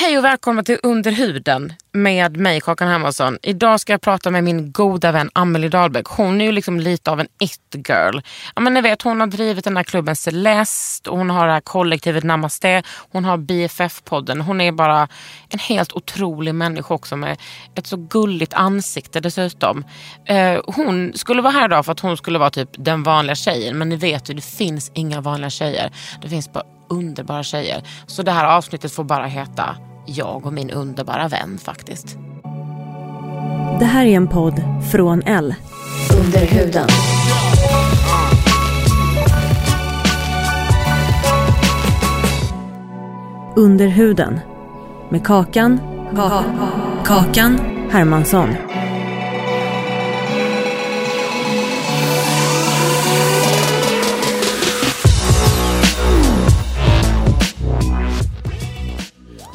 [0.00, 3.38] Hej och välkomna till Under huden med mig Kakan Hermansson.
[3.42, 6.06] Idag ska jag prata med min goda vän Amelie Dahlbeck.
[6.06, 8.20] Hon är ju liksom lite av en it-girl.
[8.54, 11.52] Ja, men ni vet, hon har drivit den här klubben Celeste, och hon har det
[11.52, 12.82] här kollektivet Namaste,
[13.12, 14.40] hon har BFF-podden.
[14.40, 15.08] Hon är bara
[15.48, 17.38] en helt otrolig människa också med
[17.74, 19.84] ett så gulligt ansikte dessutom.
[20.26, 23.78] Eh, hon skulle vara här idag för att hon skulle vara typ den vanliga tjejen.
[23.78, 25.92] Men ni vet ju, det finns inga vanliga tjejer.
[26.22, 27.82] Det finns bara underbara tjejer.
[28.06, 29.76] Så det här avsnittet får bara heta
[30.10, 32.16] jag och min underbara vän faktiskt.
[33.78, 35.54] Det här är en podd från L.
[36.18, 36.88] Under huden.
[43.56, 44.40] Under huden.
[45.10, 45.80] Med Kakan.
[47.04, 47.58] Kakan
[47.90, 48.48] Hermansson.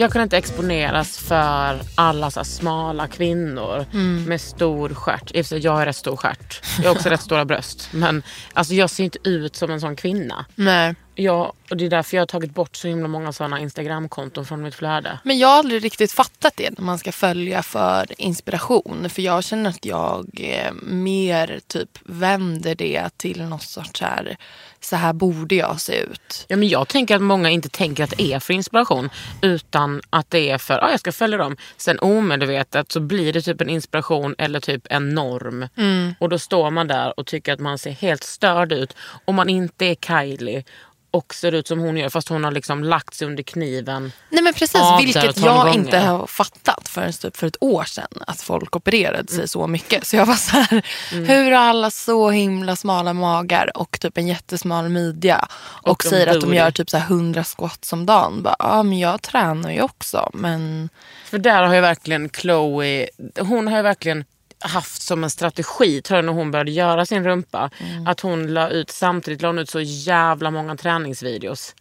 [0.03, 3.85] Jag kan inte exponeras för alla så smala kvinnor
[4.27, 5.31] med stor stjärt.
[5.33, 6.61] I och för sig, Jag har rätt stor stjärt.
[6.77, 7.89] Jag har också rätt stora bröst.
[7.91, 8.23] Men
[8.53, 10.45] alltså, jag ser inte ut som en sån kvinna.
[10.55, 10.95] Nej.
[11.15, 14.61] Jag, och det är därför jag har tagit bort så himla många såna Instagramkonton från
[14.61, 15.19] mitt flöde.
[15.23, 19.09] Men jag har aldrig riktigt fattat det när man ska följa för inspiration.
[19.09, 24.37] För jag känner att jag eh, mer typ vänder det till något sorts här,
[24.79, 26.45] så här borde jag se ut.
[26.47, 29.09] Ja, men jag tänker att många inte tänker att det är för inspiration
[29.41, 31.57] utan att det är för att ah, jag ska följa dem.
[31.77, 35.67] Sen omedvetet så blir det typ en inspiration eller typ en norm.
[36.19, 39.49] Och då står man där och tycker att man ser helt störd ut om man
[39.49, 40.63] inte är Kylie
[41.13, 44.11] och ser ut som hon gör fast hon har liksom lagt sig under kniven.
[44.29, 45.73] Nej men precis, vilket jag gånger.
[45.73, 48.07] inte har fattat förrän typ för ett år sedan.
[48.27, 50.07] Att folk opererade sig så mycket.
[50.07, 54.27] Så jag var så här, hur har alla så himla smala magar och typ en
[54.27, 55.47] jättesmal midja.
[55.61, 58.43] Och, de säger att de gör typ så här 100 squats om dagen.
[58.43, 60.29] Bara, Ja men jag tränar ju också.
[60.33, 60.89] Men
[61.25, 63.07] För där har ju verkligen Chloe,
[63.39, 64.25] hon har ju verkligen
[64.63, 67.69] haft som en strategi tror jag när hon började göra sin rumpa.
[68.07, 71.75] Att hon la ut, samtidigt la hon ut så jävla många träningsvideos.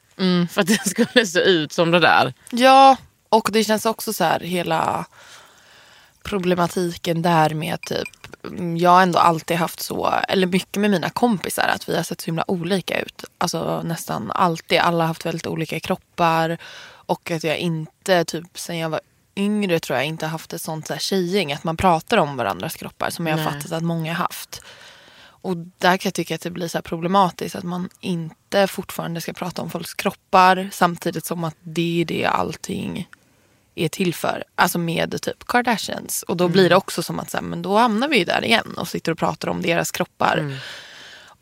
[0.51, 2.35] För att det skulle se ut som det där.
[2.51, 2.97] Ja,
[3.29, 5.07] och det känns också så här hela
[6.23, 8.09] problematiken där med typ
[8.45, 12.03] mm, jag har ändå alltid haft så, eller mycket med mina kompisar, att vi har
[12.03, 13.25] sett så himla olika ut.
[13.39, 14.79] Alltså nästan alltid.
[14.79, 16.59] Alla har haft väldigt olika kroppar.
[17.07, 19.01] Och att jag inte, typ sen jag var
[19.37, 21.53] yngre tror jag inte haft ett sånt så här tjejgäng.
[21.53, 24.63] Att man pratar om varandras kroppar som jag har fattat att många haft.
[25.43, 29.33] Och där kan jag tycka att det blir så problematiskt att man inte fortfarande ska
[29.33, 33.09] prata om folks kroppar samtidigt som att det är det allting
[33.75, 34.45] är till för.
[34.55, 36.23] Alltså med typ Kardashians.
[36.23, 38.45] Och då blir det också som att så här, men då hamnar vi ju där
[38.45, 40.59] igen och sitter och pratar om deras kroppar.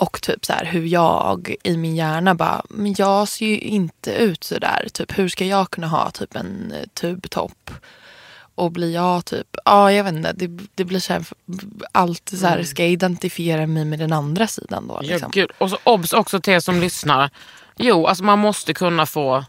[0.00, 4.12] Och typ så här hur jag i min hjärna bara, men jag ser ju inte
[4.12, 4.88] ut så där.
[4.92, 7.70] Typ hur ska jag kunna ha typ en eh, tubtopp?
[8.54, 11.24] Och blir jag typ, ja jag vet inte, det, det blir så här,
[11.92, 14.94] alltid så här, ska jag identifiera mig med den andra sidan då?
[15.02, 15.30] Ja, Liksom?
[15.30, 15.50] gud.
[15.58, 17.30] Och så obs också till er som lyssnar.
[17.76, 19.44] Jo, alltså man måste kunna få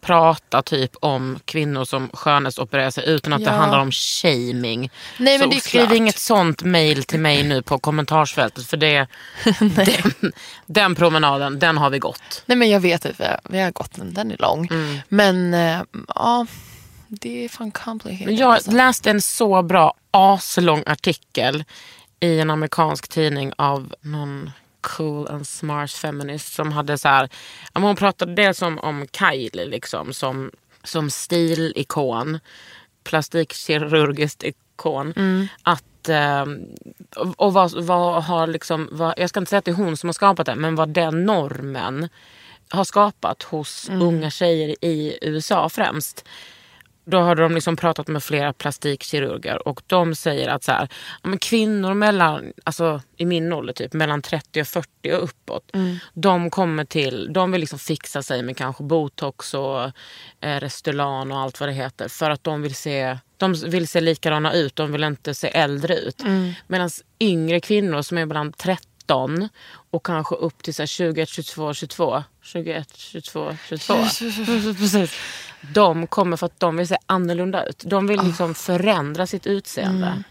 [0.00, 3.56] prata typ om kvinnor som skönhetsopererar sig utan att det Ja.
[3.56, 4.90] handlar om shaming.
[5.18, 9.06] Nej, men så det skriv inget sånt mail till mig nu på kommentarsfältet för det,
[9.60, 10.32] den,
[10.66, 12.42] den promenaden, den har vi gått.
[12.46, 14.68] Nej men jag vet att vi har, vi har gått den, den är lång.
[15.08, 16.46] Men eh, ja,
[17.08, 18.34] det är fan complicated.
[18.38, 18.70] Jag alltså.
[18.70, 21.64] läste en så bra aslång artikel
[22.20, 27.28] i en amerikansk tidning av någon cool and smart feminist som hade så här,
[27.74, 30.50] hon pratade dels om, om Kylie liksom, som,
[30.84, 32.38] som stilikon,
[33.04, 35.12] plastikkirurgiskt ikon.
[35.62, 36.44] Att, eh,
[37.36, 40.08] och vad, vad har liksom, vad, jag ska inte säga att det är hon som
[40.08, 42.08] har skapat det, men vad den normen
[42.70, 46.24] har skapat hos unga tjejer i USA främst
[47.10, 50.88] då hade de liksom pratat med flera plastikkirurger och de säger att så här,
[51.22, 55.96] men kvinnor mellan, alltså, i min ålder, typ, mellan 30 och 40 och uppåt, mm.
[56.14, 59.82] de kommer till, de vill liksom fixa sig med kanske botox och
[60.40, 64.00] eh, Restylane och allt vad det heter för att de vill se de vill se
[64.00, 66.22] likadana ut, de vill inte se äldre ut.
[66.22, 66.52] Mm.
[66.66, 66.90] Medan
[67.20, 69.48] yngre kvinnor som är mellan 30 19
[69.90, 72.24] och kanske upp till så 22, 22.
[72.42, 73.94] 21, 22, 22.
[75.74, 77.82] De kommer för att de vill se annorlunda ut.
[77.86, 78.22] De vill ah.
[78.22, 80.06] liksom förändra sitt utseende.
[80.06, 80.22] Mm.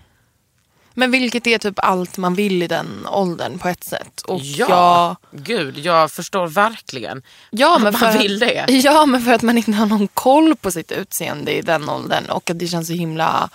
[0.94, 4.22] Men vilket är typ allt man vill i den åldern på ett sätt.
[4.22, 5.42] Och ja, jag...
[5.42, 8.66] gud jag förstår verkligen ja, men man för vill att, det.
[8.84, 12.26] Ja, men för att man inte har någon koll på sitt utseende i den åldern
[12.30, 13.50] och att det känns så himla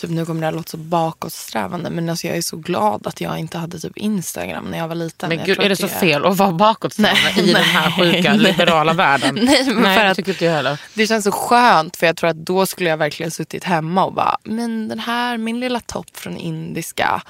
[0.00, 3.20] Typ nu kommer det här låta så bakåtsträvande men alltså jag är så glad att
[3.20, 5.28] jag inte hade typ Instagram när jag var liten.
[5.28, 8.30] Men gud, är det så fel att vara bakåtsträvande Nej, i den här nej, sjuka
[8.34, 8.38] nej.
[8.52, 9.34] liberala världen?
[9.42, 10.80] Nej, men nej för att- tycker inte jag heller.
[10.94, 14.12] Det känns så skönt för jag tror att då skulle jag verkligen suttit hemma och
[14.12, 17.22] bara, men den här, min lilla topp från indiska,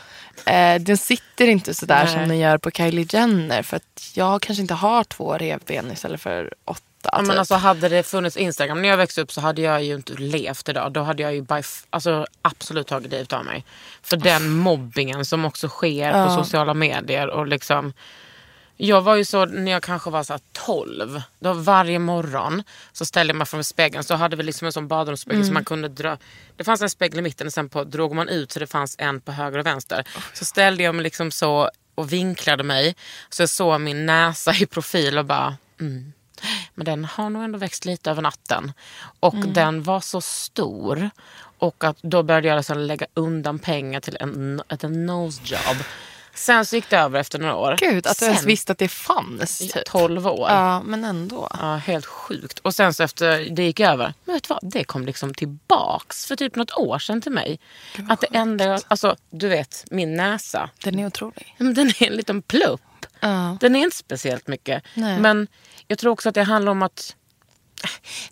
[0.46, 2.14] eh, den sitter inte sådär Nej.
[2.14, 6.20] som den gör på Kylie Jenner för att jag kanske inte har två revben istället
[6.20, 6.82] för åtta.
[7.02, 7.38] Ja, men typ.
[7.38, 10.68] alltså, hade det funnits Instagram när jag växte upp så hade jag ju inte levt
[10.68, 10.92] idag.
[10.92, 11.46] Då hade jag ju
[11.90, 13.64] alltså, absolut tagit livet av mig.
[14.02, 17.28] För den mobbingen som också sker på sociala medier.
[17.28, 17.92] Och liksom,
[18.76, 21.22] jag var ju så när jag kanske var så här 12.
[21.38, 22.62] Då varje morgon
[22.92, 24.04] så ställde jag mig framför spegeln.
[24.04, 26.18] Så hade vi liksom en sån badrumsspegel som man kunde dra.
[26.56, 28.96] Det fanns en spegel i mitten och sen på, drog man ut så det fanns
[28.98, 30.04] en på höger och vänster.
[30.32, 32.96] Så ställde jag mig liksom så och vinklade mig.
[33.28, 36.12] Så jag såg min näsa i profil och bara mm.
[36.74, 38.72] Men den har nog ändå växt lite över natten.
[39.20, 41.10] Och den var så stor.
[41.58, 45.76] Och att då började jag liksom lägga undan pengar till en, ett en nose job.
[46.34, 47.76] Sen så gick det över efter några år.
[47.78, 49.58] Gud, att du ens Sen- visste att det fanns.
[49.58, 49.84] Typ.
[49.84, 50.50] 12 år.
[50.50, 51.48] Ja, men ändå.
[51.60, 52.58] Ja, helt sjukt.
[52.58, 54.58] Och sen så efter det gick över, men vet du vad?
[54.72, 57.58] Det kom liksom tillbaks för typ något år sedan till mig.
[58.08, 61.54] Att det enda alltså du vet, min näsa, Den är otrolig.
[61.58, 62.80] den är en liten plupp.
[63.20, 63.56] Ja.
[63.60, 64.82] Den är inte speciellt mycket.
[64.94, 65.18] Nej.
[65.18, 65.46] Men
[65.86, 67.16] jag tror också att det handlar om att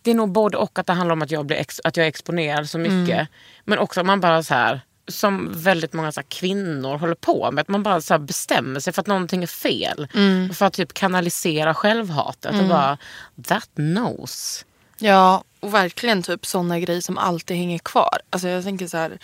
[0.02, 2.04] det är nog både och att det handlar om att jag, blir ex, att jag
[2.04, 3.14] är exponerad så mycket.
[3.14, 3.26] Mm.
[3.64, 7.62] Men också att man bara så här som väldigt många så kvinnor håller på med.
[7.62, 10.08] Att man bara så bestämmer sig för att någonting är fel.
[10.14, 10.54] Mm.
[10.54, 12.54] För att typ kanalisera självhatet.
[12.60, 12.98] Och bara,
[13.44, 14.64] that knows.
[14.98, 18.18] Ja, och verkligen typ sådana grejer som alltid hänger kvar.
[18.30, 19.18] Alltså jag tänker så här,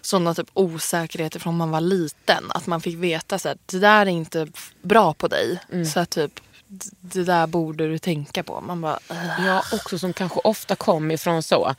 [0.00, 2.44] sådana typ osäkerheter från man var liten.
[2.48, 4.46] Att man fick veta så här, det där är inte
[4.82, 5.60] bra på dig.
[5.92, 6.40] Så att typ,
[7.00, 8.60] det där borde du tänka på.
[8.60, 8.98] Man bara.
[9.46, 11.74] Ja, också som kanske ofta kom ifrån så.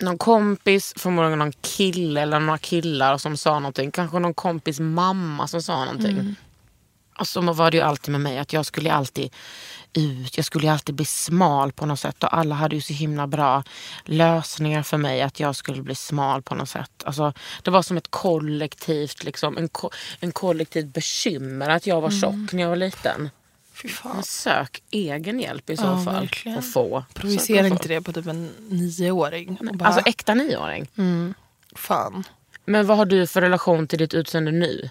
[0.00, 3.90] Någon kompis, förmodligen någon kille eller några killar som sa någonting.
[3.90, 6.34] Kanske någon kompis mamma som sa någonting.
[7.18, 9.34] Och så var det ju alltid med mig att jag skulle alltid
[9.92, 12.24] ut, jag skulle alltid bli smal på något sätt.
[12.24, 13.62] Och alla hade ju så himla bra
[14.04, 16.90] lösningar för mig att jag skulle bli smal på något sätt.
[17.04, 17.32] Alltså,
[17.62, 19.90] det var som ett kollektivt, liksom, en, ko-
[20.20, 23.30] en kollektivt bekymmer att jag var tjock när jag var liten.
[24.04, 26.14] Men sök egen hjälp i så Ja, fall.
[26.14, 26.58] verkligen.
[26.58, 27.04] Och få.
[27.14, 29.58] Projicera inte det på typ en nioåring.
[29.72, 30.86] Bara, Alltså äkta nioåring.
[31.76, 32.24] fan.
[32.64, 34.90] Men vad har du för relation till ditt utseende nu?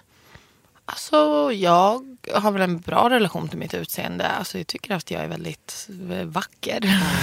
[0.90, 4.28] Alltså jag har väl en bra relation till mitt utseende.
[4.28, 5.88] Alltså jag tycker att jag är väldigt
[6.26, 6.80] vacker.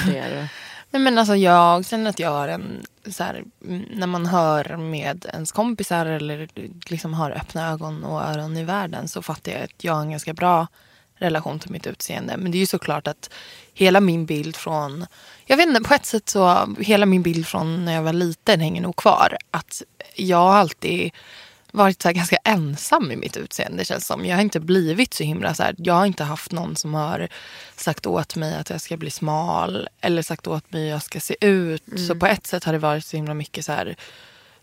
[0.06, 0.48] Det är det.
[0.90, 3.44] Nej, men alltså jag känner att jag har en, så här,
[3.90, 6.48] när man hör med ens kompisar eller
[6.90, 10.10] liksom har öppna ögon och öron i världen så fattar jag att jag har en
[10.10, 10.66] ganska bra
[11.16, 12.36] relation till mitt utseende.
[12.36, 13.30] Men det är ju såklart att
[13.74, 15.06] hela min bild från,
[15.44, 18.60] jag vet inte, på ett sätt så, hela min bild från när jag var liten
[18.60, 19.36] hänger nog kvar.
[19.50, 19.82] Att
[20.14, 21.12] jag alltid
[21.76, 24.26] varit så ganska ensam i mitt utseende känns som.
[24.26, 27.28] Jag har inte blivit så himla så här, jag har inte haft någon som har
[27.76, 31.20] sagt åt mig att jag ska bli smal eller sagt åt mig hur jag ska
[31.20, 31.82] se ut.
[32.08, 33.96] Så på ett sätt har det varit så himla mycket så här,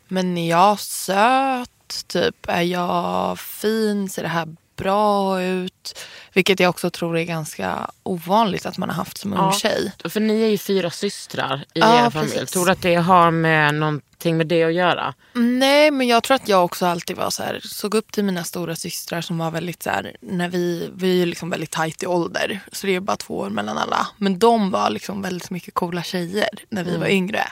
[0.07, 1.69] men är jag söt?
[2.07, 4.09] Typ, är jag fin?
[4.09, 5.99] Ser det här bra ut?
[6.33, 9.91] Vilket jag också tror är ganska ovanligt att man har haft som ung tjej.
[10.09, 12.31] För ni är ju fyra systrar i Ja, er familj.
[12.33, 12.51] precis.
[12.51, 15.13] Tror du att det har med någonting med det att göra?
[15.33, 18.43] Nej, men jag tror att jag också alltid var så här, såg upp till mina
[18.43, 22.07] stora systrar som var väldigt så här, när vi, vi är liksom väldigt tajt i
[22.07, 22.59] ålder.
[22.71, 24.07] Så det är bara två år mellan alla.
[24.17, 27.43] Men de var liksom väldigt mycket coola tjejer när vi var yngre.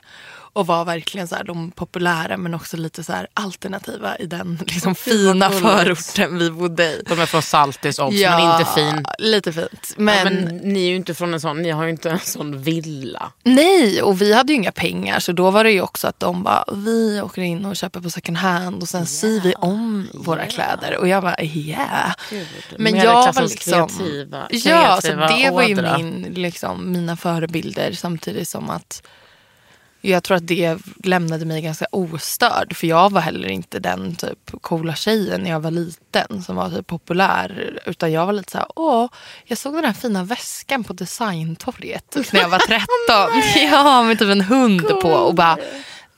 [0.53, 4.59] Och var verkligen så här, de populära men också lite så här alternativa i den
[4.67, 7.03] liksom fina förorten vi bodde i.
[7.07, 9.05] De är från Saltis obs, men inte fin.
[9.17, 9.93] Lite fint.
[9.97, 12.19] Men, Men, men ni är ju inte från en sån, ni har ju inte en
[12.19, 13.31] sån villa.
[13.43, 16.43] nej, och vi hade ju inga pengar så då var det ju också att de
[16.43, 20.45] bara, vi åker in och köper på second hand och sen syr vi om våra
[20.45, 20.97] kläder.
[20.97, 22.13] Och jag bara, yeah.
[22.77, 23.87] Men jag var liksom...
[23.87, 25.97] kreativa, ja, så kreativa det var ju ådra.
[25.97, 29.07] min, liksom, mina förebilder samtidigt som att
[30.01, 32.75] jag tror att det lämnade mig ganska ostörd.
[32.75, 36.69] För jag var heller inte den typ coola tjejen när jag var liten som var
[36.69, 37.79] typ populär.
[37.85, 39.09] Utan jag var lite så här, åh,
[39.45, 42.85] jag såg den här fina väskan på designtorget när jag var 13.
[43.71, 45.57] ja, med typ en hund på och bara,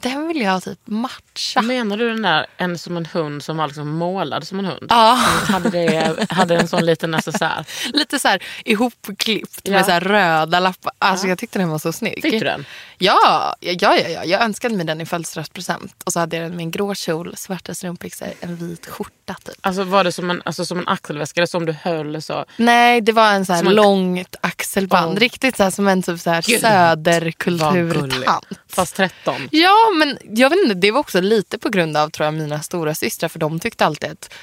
[0.04, 1.62] den vill jag typ matcha.
[1.62, 4.86] Menar du den där en som en hund som var liksom målad som en hund?
[4.90, 5.14] Ja.
[5.48, 7.66] Hade, det, hade en sån liten necessär?
[7.94, 9.72] Lite så här ihopklippt Ja.
[9.72, 10.94] med så röda lappar.
[11.00, 12.22] Alltså jag tyckte den var så snygg.
[12.22, 12.66] Fick du den?
[12.98, 15.96] Ja, ja, ja, ja, jag önskade mig den i födelsedagspresent.
[16.06, 19.56] Och så hade jag den med en grå kjol, svarta strumpbyxor, en vit skjorta typ.
[19.62, 22.46] Alltså var det som en, alltså, som en axelväska eller som du höll så?
[22.58, 25.18] Nej, det var en så här Som långt axelband.
[25.18, 25.20] Oh.
[25.20, 28.46] Riktigt så som en typ så här söderkulturtant.
[28.70, 29.48] Fast 13.
[29.52, 32.62] Ja, men jag vet inte, det var också lite på grund av tror jag, mina
[32.62, 34.34] stora systrar för de tyckte alltid att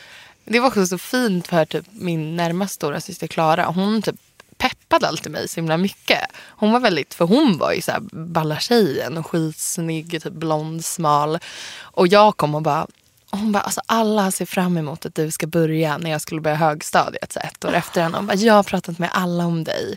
[0.44, 3.64] det var också så fint för typ, min närmaste stora syster Klara.
[3.64, 4.16] Hon typ
[4.56, 6.20] peppade alltid mig så himla mycket.
[6.36, 10.84] Hon var väldigt, för hon var ju så här balla tjejen och skitsnygg, typ blond,
[10.84, 11.38] smal.
[11.80, 12.86] Och jag kom och bara
[13.30, 16.56] hon bara, alltså alla ser fram emot att du ska börja när jag skulle börja
[16.56, 18.16] högstadiet så ett år efter henne.
[18.16, 19.96] Hon bara, jag har pratat med alla om dig.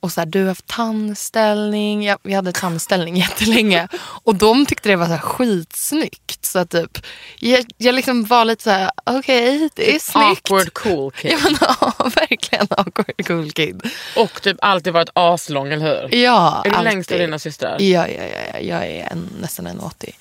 [0.00, 2.04] Och så här, du har haft tandställning.
[2.04, 3.88] Jag, vi hade tandställning jättelänge.
[4.00, 6.44] Och de tyckte det var så här skitsnyggt.
[6.44, 6.98] Så att typ,
[7.38, 10.50] jag, jag liksom var lite så här, okej det är snyggt.
[10.50, 11.30] Awkward cool kid.
[11.32, 13.82] Ja, men, ja, verkligen awkward cool kid.
[14.16, 16.18] Och typ alltid varit aslång, eller hur?
[16.18, 16.92] Ja, är du alltid.
[16.92, 17.76] längst av dina systrar?
[17.82, 18.60] Ja, ja, ja, ja.
[18.60, 20.14] jag är en, nästan en 80.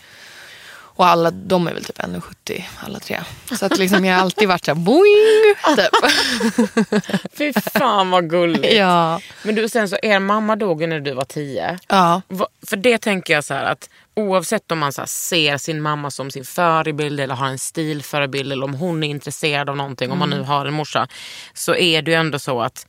[1.00, 3.20] Och alla, de är väl typ 1,70 alla tre.
[3.60, 5.56] Så att liksom jag har alltid varit så här boing.
[5.76, 7.32] Typ.
[7.38, 8.74] Fy fan vad gulligt.
[8.78, 9.22] Ja.
[9.44, 11.80] Men du, sen så er mamma dog ju när du var 10.
[11.88, 12.22] Ja.
[12.68, 16.32] För det tänker jag så här att oavsett om man så ser sin mamma som
[16.32, 20.30] sin förebild eller har en stilförebild eller om hon är intresserad av någonting, om man
[20.30, 21.08] nu har en morsa,
[21.54, 22.88] så är det ju ändå så att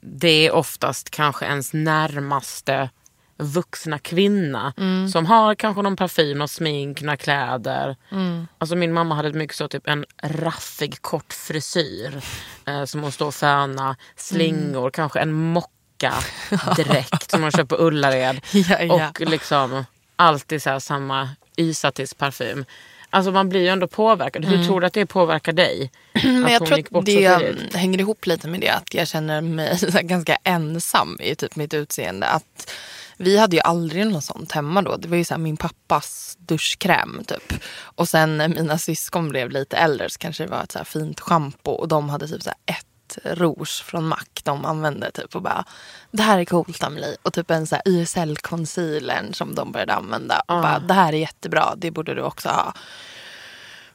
[0.00, 2.90] det är oftast kanske ens närmaste
[3.40, 4.72] vuxna kvinna
[5.12, 7.96] som har kanske någon parfym, någon smink, några kläder.
[8.58, 12.20] Alltså min mamma hade mycket så typ en raffig kort frisyr
[12.66, 16.14] eh, som hon står och föna, slingor, kanske en mocka
[16.76, 18.40] dräkt som hon köper på Ullared.
[18.52, 19.08] Ja, ja.
[19.08, 19.84] Och liksom
[20.16, 22.64] alltid så här samma Isatis parfym.
[23.10, 24.44] Alltså man blir ju ändå påverkad.
[24.44, 25.90] Hur tror du att det påverkar dig?
[26.12, 30.36] Men jag tror att det hänger ihop lite med det att jag känner mig ganska
[30.44, 32.26] ensam i typ mitt utseende.
[32.26, 32.72] Att
[33.22, 34.96] vi hade ju aldrig något sånt hemma då.
[34.96, 37.52] Det var ju så min pappas duschkräm typ.
[37.82, 41.20] Och sen när mina syskon blev lite äldre så kanske det var ett så fint
[41.20, 45.64] schampo och de hade typ så ett rouge från MAC de använde typ och bara
[46.10, 49.94] det här är coolt Amelie och typ en så här YSL concealern som de började
[49.94, 52.74] använda och bara det här är jättebra det borde du också ha.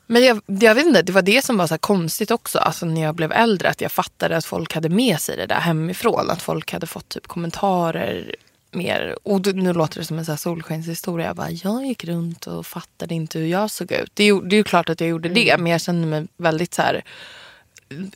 [0.07, 2.59] Men jag, jag vet inte, det var det som var så konstigt också.
[2.59, 3.69] Alltså när jag blev äldre.
[3.69, 6.29] Att jag fattade att folk hade med sig det där hemifrån.
[6.29, 8.35] Att folk hade fått typ kommentarer
[8.75, 9.17] mer.
[9.23, 11.27] Och nu låter det som en så här solskenshistoria.
[11.27, 14.11] Jag bara, jag gick runt och fattade inte hur jag såg ut.
[14.13, 15.57] Det är ju, det är ju klart att jag gjorde det.
[15.57, 17.03] Men jag kände mig väldigt så här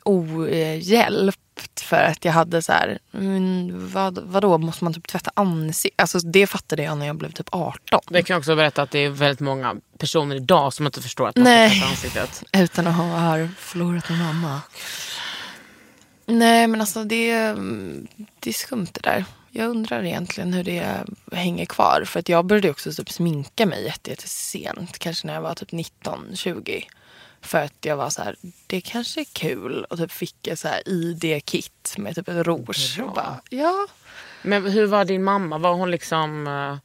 [0.04, 1.39] ohjälpt.
[1.82, 6.01] För att jag hade så här, men vad, vadå måste man typ tvätta ansiktet?
[6.01, 8.00] Alltså det fattade jag när jag blev typ 18.
[8.10, 11.28] Det kan jag också berätta att det är väldigt många personer idag som inte förstår
[11.28, 11.70] att man Nej.
[11.70, 12.44] ska tvätta ansiktet.
[12.58, 14.62] Utan att ha har förlorat en mamma.
[16.25, 17.34] Nej men alltså det,
[18.39, 19.25] det är skumt det där.
[19.51, 22.03] Jag undrar egentligen hur det hänger kvar.
[22.06, 25.00] För att jag började också typ sminka mig jätte, jättesent.
[25.00, 26.84] Kanske när jag var typ 19-20.
[27.41, 28.36] För att jag var så här,
[28.68, 29.86] det kanske är kul.
[29.89, 33.00] Och typ fick ett så här ID-kit med typ ett rouge.
[33.03, 33.88] Och bara, ja.
[34.41, 35.58] Men hur var din mamma?
[35.58, 36.77] Var hon liksom, eh,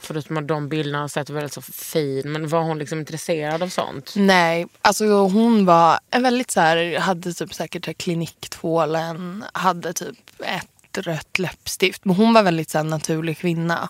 [0.00, 3.68] förutom att de bilderna har sett väldigt så fin, men var hon liksom intresserad av
[3.68, 4.12] sånt?
[4.16, 9.92] Nej, alltså hon var en väldigt så här, hade typ säkert så här kliniktvålen, hade
[9.92, 12.04] typ ett rött läppstift.
[12.04, 13.88] Men hon var väldigt så här naturlig kvinna.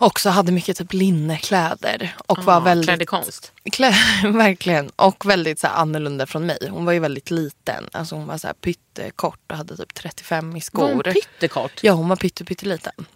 [0.00, 2.14] Också hade mycket typ linnekläder.
[2.26, 2.86] Och var Ah, väldigt...
[2.88, 3.52] Klädd i konst?
[3.72, 3.94] Klä,
[4.24, 4.88] verkligen.
[4.96, 6.58] Och väldigt så här, annorlunda från mig.
[6.70, 7.88] Hon var ju väldigt liten.
[7.92, 10.82] Alltså hon var så här pyttekort och hade typ 35 i skor.
[10.82, 11.72] Var hon pyttekort?
[11.82, 13.06] Ja, hon var pytte, pytteliten.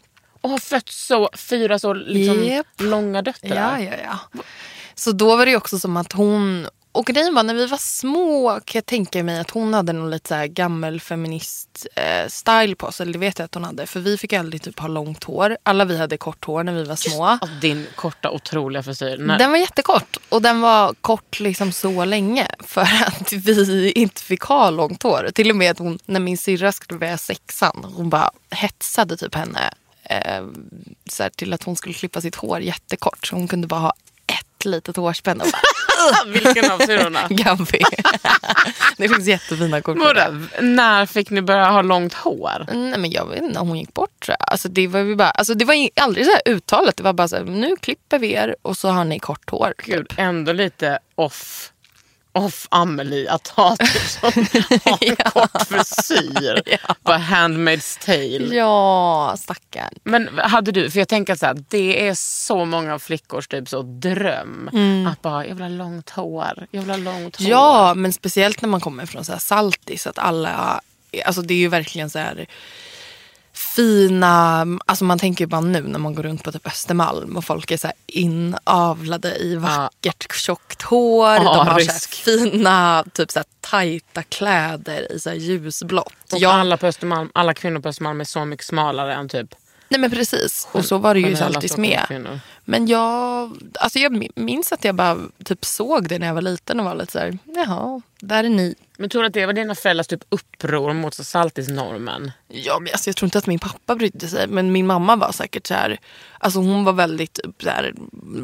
[0.41, 2.67] Och har fött så, fyra så liksom Japp.
[2.79, 3.79] långa döttrar?
[3.79, 4.43] Ja, ja, ja.
[4.95, 6.69] Så då var det ju också som att hon...
[6.93, 10.11] Och grejen var när vi var små kan jag tänka mig att hon hade någon
[10.11, 13.05] lite så här gammel feminist eh, style på sig.
[13.05, 13.87] Eller det vet jag att hon hade.
[13.87, 15.57] För vi fick aldrig typ ha långt hår.
[15.63, 17.25] Alla vi hade kort hår när vi var små.
[17.25, 19.19] Alltså, din korta otroliga frisyr.
[19.19, 24.23] När, Den var jättekort och den var kort liksom så länge för att vi inte
[24.23, 25.31] fick ha långt hår.
[25.35, 29.75] Till och med hon, när min syrra skulle börja sexan, hon bara hetsade typ henne
[30.05, 30.45] eh,
[31.11, 33.27] så här, till att hon skulle klippa sitt hår jättekort.
[33.27, 33.95] Så hon kunde bara ha
[34.27, 35.41] ett litet hårspänn.
[35.41, 35.63] Och bara,
[36.27, 37.21] Vilken av syrrorna?
[37.31, 37.79] Gabby.
[38.97, 39.99] det finns jättefina kort.
[39.99, 42.67] Båda, när fick ni börja ha långt hår?
[42.73, 44.49] Nej men jag vet inte, hon gick bort tror jag.
[44.51, 46.97] Alltså, det var ju bara, alltså, det var aldrig så här uttalat.
[46.97, 49.75] Det var bara så här, nu klipper vi er och så har ni kort hår.
[49.79, 51.72] Gud, ändå lite off
[52.33, 54.33] off Amelie att ha typ sån
[54.85, 56.63] ha en kort frisyr.
[57.03, 58.55] Bara Handmaid's tale.
[58.55, 59.95] Ja, stackarn.
[60.05, 63.83] Men hade du, för jag tänker så här, det är så många flickors typ så
[63.83, 64.71] dröm.
[65.13, 66.67] Att bara, jag vill ha långt hår.
[66.71, 67.49] Jag vill ha långt hår.
[67.49, 70.07] Ja, men speciellt när man kommer från så här Saltis.
[70.07, 70.81] Att alla,
[71.25, 72.47] alltså det är ju verkligen så här
[73.53, 77.45] fina, alltså man tänker ju bara nu när man går runt på typ Östermalm och
[77.45, 81.29] folk är så här inavlade i vackert tjockt hår.
[81.29, 82.15] Ja, de har så risk.
[82.15, 86.33] fina, typ så här tajta kläder i så ljusblått.
[86.33, 89.55] Och Jag, alla, på Östermalm, alla kvinnor på Östermalm är så mycket smalare än typ
[89.93, 92.41] nej men precis, och så var det ju Saltis med.
[92.65, 96.81] Men jag, alltså jag minns att jag bara typ såg det när jag var liten
[96.81, 98.75] och var lite så här, jaha, där är ni.
[98.99, 102.33] Men tror du att det var dina föräldrars typ uppror mot så saltisnormen?
[102.49, 104.47] Ja, men alltså, jag tror inte att min pappa brydde sig.
[104.47, 105.99] Men min mamma var säkert så här.
[106.39, 107.95] Alltså hon var väldigt så här,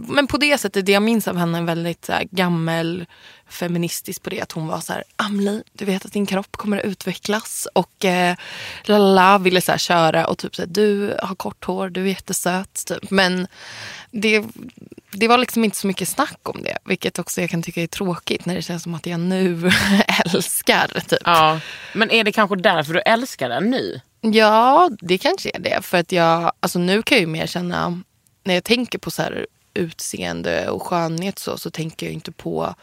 [0.08, 3.06] Men på det sättet, det jag minns av henne, en väldigt så här, gammel
[3.48, 4.40] feministisk på det.
[4.40, 7.68] Att hon var så här, Amli, du vet att din kropp kommer att utvecklas.
[7.72, 8.36] Och eh,
[8.84, 12.08] lala ville så här, köra och typ så här, du har kort hår, du är
[12.08, 12.84] jättesöt.
[12.86, 13.10] Typ.
[13.10, 13.46] Men
[14.10, 14.44] det,
[15.10, 16.78] det var liksom inte så mycket snack om det.
[16.84, 19.70] Vilket också jag kan tycka är tråkigt när det känns som att jag nu
[20.24, 21.00] älskar.
[21.08, 21.18] Typ.
[21.24, 21.60] Ja.
[21.94, 24.00] Men är det kanske därför du älskar den nu?
[24.20, 25.82] Ja, det kanske är det.
[25.82, 28.02] För att jag, alltså nu kan jag ju mer känna,
[28.44, 32.74] när jag tänker på så här utseende och skönhet så, så tänker jag inte på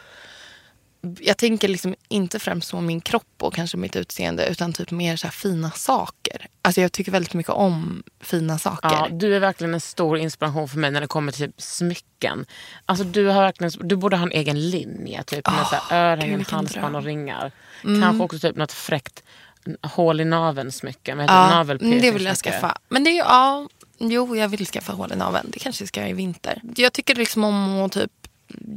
[1.20, 5.16] jag tänker liksom inte främst på min kropp och kanske mitt utseende utan typ mer
[5.16, 6.48] så fina saker.
[6.62, 8.90] Alltså jag tycker väldigt mycket om fina saker.
[8.90, 12.46] Ja, du är verkligen en stor inspiration för mig när det kommer till typ smycken.
[12.86, 15.24] Alltså du, har verkligen, du borde ha en egen linje.
[15.24, 17.52] Typ med så här örhängen, halsband och ringar.
[17.82, 19.24] Kanske också typ något fräckt
[19.82, 21.16] hål i naveln smycke.
[21.16, 21.56] Vad heter Ja, det?
[21.56, 22.78] Navelpiercing det vill jag skaffa.
[22.90, 23.70] Men det är ja,
[24.00, 25.50] jo jag vill skaffa hål i naveln.
[25.52, 26.62] Det kanske jag ska göra i vinter.
[26.76, 28.12] Jag tycker liksom om att typ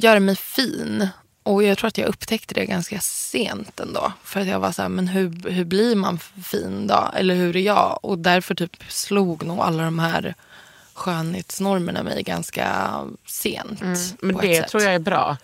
[0.01, 1.09] göra mig fin.
[1.49, 4.13] Och jag tror att jag upptäckte det ganska sent ändå.
[4.25, 7.09] För att jag var så här, men hur, hur blir man fin då?
[7.15, 7.99] Eller hur är jag?
[8.03, 10.35] Och därför typ slog nog alla de här
[10.95, 12.91] skönhetsnormerna mig ganska
[13.27, 13.81] sent.
[13.81, 15.37] Mm, Men det tror jag är bra.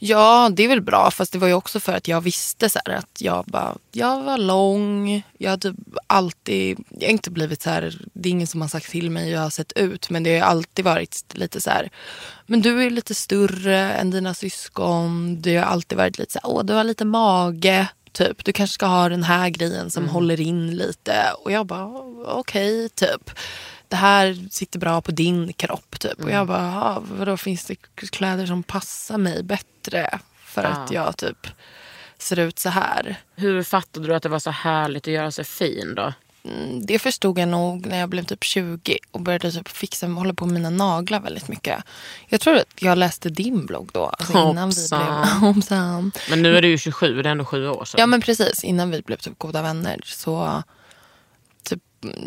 [0.00, 1.10] Ja, det är väl bra.
[1.10, 4.22] Fast det var ju också för att jag visste så här, att jag bara, jag
[4.22, 5.22] var lång.
[5.38, 8.68] Jag har typ alltid, jag har inte blivit så här, det är ingen som har
[8.68, 10.10] sagt till mig hur jag har sett ut.
[10.10, 11.90] Men det har alltid varit lite så här,
[12.46, 15.42] men du är lite större än dina syskon.
[15.42, 17.88] Det har alltid varit lite så här, åh du har lite mage.
[18.12, 21.24] Typ, du kanske ska ha den här grejen som håller in lite.
[21.44, 21.86] Och jag bara,
[22.26, 23.30] okej, typ.
[23.88, 26.00] Det här sitter bra på din kropp.
[26.00, 26.20] Typ.
[26.24, 27.76] Och jag bara, "Ja, vadå finns det
[28.10, 30.18] kläder som passar mig bättre?
[30.44, 31.46] För att jag typ
[32.18, 33.16] ser ut så här.
[33.36, 36.12] Hur fattade du att det var så härligt att göra sig fin då?
[36.44, 40.34] Mm, Det förstod jag nog när jag blev typ 20 och började typ fixa hålla
[40.34, 41.84] på med mina naglar väldigt mycket.
[42.28, 44.04] Jag tror att jag läste din blogg då.
[44.06, 44.98] Alltså innan vi Hoppsan.
[45.22, 45.24] blev,
[45.54, 46.12] hoppsan.
[46.30, 48.00] Men nu är du ju 27, det är ändå sju år sedan.
[48.00, 50.62] Ja men precis, innan vi blev typ goda vänner så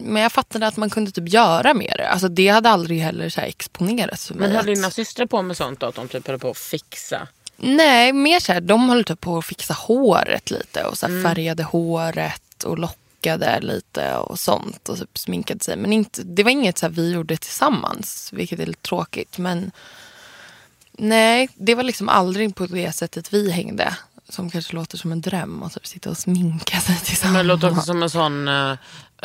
[0.03, 2.01] men jag fattade att man kunde typ göra mer.
[2.01, 4.41] Alltså det hade aldrig heller så här exponerats för mig.
[4.41, 5.86] Men höll att- dina systrar på med sånt då?
[5.86, 7.27] Att de typ höll på att fixa?
[7.57, 11.25] Nej, mer så här, de höll typ på att fixa håret lite och så Mm.
[11.25, 15.77] här färgade håret och lockade lite och sånt och typ sminkade sig.
[15.77, 19.38] Men inte, det var inget så här vi gjorde tillsammans, vilket är lite tråkigt.
[19.38, 19.71] Men
[20.91, 23.95] nej, det var liksom aldrig på det sättet vi hängde.
[24.29, 27.34] Som kanske låter som en dröm att typ sitta och sminka sig tillsammans.
[27.34, 28.47] Men det låter också som en sån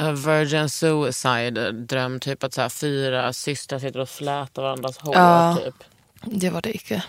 [0.00, 2.20] uh, virgin suicide dröm.
[2.20, 5.14] Typ att så här, fyra systrar sitter och flätar varandras hår.
[5.14, 5.58] Ja.
[5.64, 5.84] Typ.
[6.24, 7.02] Det var det inte.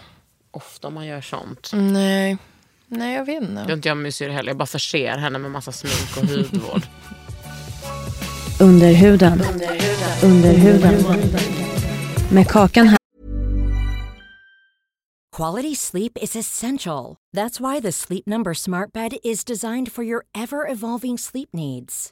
[0.52, 1.70] Ofta man gör sånt.
[1.74, 2.38] Nej,
[2.88, 3.74] nej jag vet Det är inte.
[3.74, 4.50] inte jag mysig heller.
[4.50, 6.82] Jag bara förser henne med massa smink och hudvård.
[8.60, 9.44] Under huden.
[10.24, 11.04] Under huden.
[12.32, 12.98] Med Kakan här.
[15.36, 17.16] Quality sleep is essential.
[17.36, 22.12] That's why the Sleep Number Smart Bed is designed for your ever evolving sleep needs.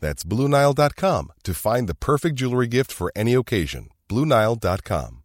[0.00, 3.88] That's BlueNile.com to find the perfect jewelry gift for any occasion.
[4.08, 5.22] BlueNile.com.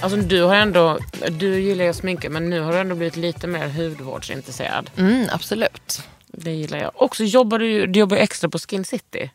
[0.00, 0.98] Alltså du har ändå,
[1.30, 4.90] du gillar ju att sminka men nu har du ändå blivit lite mer hudvårdsintresserad.
[4.96, 6.02] Mm, absolut.
[6.26, 6.90] Det gillar jag.
[6.94, 9.30] Och så jobbar du, du jobbar extra på Skin City.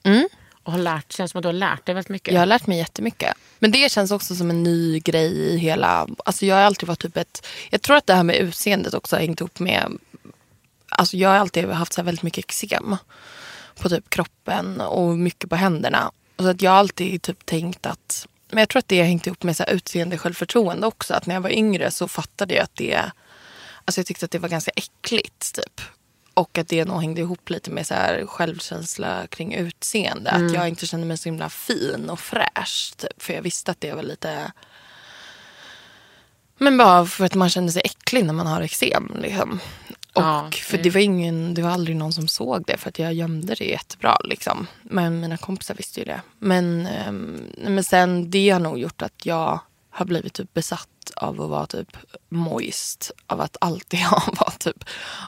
[0.67, 2.34] Och har lärt, känns som att du har lärt dig väldigt mycket.
[2.34, 3.34] Jag har lärt mig jättemycket.
[3.60, 6.08] Men det känns också som en ny grej i hela...
[6.25, 7.47] Alltså jag har alltid varit typ ett...
[7.69, 9.97] Jag tror att det här med utseendet också har hängt ihop med...
[10.89, 12.95] Alltså jag har alltid haft så här väldigt mycket eksem
[13.75, 16.12] på typ kroppen och mycket på händerna.
[16.36, 18.27] Och så att jag har alltid typ tänkt att...
[18.49, 21.13] Men jag tror att det har hängt ihop med så här utseende självförtroende också.
[21.13, 23.12] Att när jag var yngre så fattade jag att det...
[23.86, 25.82] Alltså jag tyckte att det var ganska äckligt typ.
[26.38, 30.32] Och att det nog hängde ihop lite med så här självkänsla kring utseende.
[30.32, 32.93] Att jag inte kände mig så himla fin och fräsch.
[32.97, 33.23] Typ.
[33.23, 34.52] För jag visste att det var lite...
[36.58, 39.17] Men bara för att man kände sig äcklig när man har eksem.
[39.21, 39.60] Liksom.
[40.13, 43.00] Och Ja, för det var, ingen, det var aldrig någon som såg det för att
[43.00, 44.17] jag gömde det jättebra.
[44.23, 44.67] Liksom.
[44.84, 46.21] Men mina kompisar visste ju det.
[46.39, 49.60] Men, ehm, men sen det har nog gjort att jag
[49.97, 51.97] har blivit typ besatt av att vara typ
[52.29, 53.12] moist.
[53.27, 53.99] Av att alltid
[54.39, 54.83] vara typ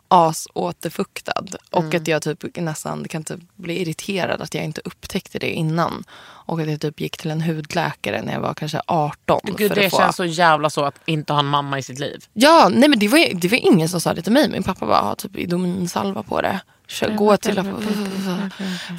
[0.07, 1.45] asåterfuktad.
[1.71, 6.03] Och att jag typ nästan kan typ bli irriterad att jag inte upptäckte det innan.
[6.19, 9.39] Och att jag typ gick till en hudläkare när jag var kanske 18.
[9.43, 9.97] Gud, för det få...
[9.97, 12.25] känns så jävla så att inte ha en mamma i sitt liv.
[12.33, 14.49] Ja, nej men det var, det var ingen som sa det till mig.
[14.49, 16.59] Min pappa bara, ha typ Idomin-salva på det.
[16.89, 17.63] Kör, gå till...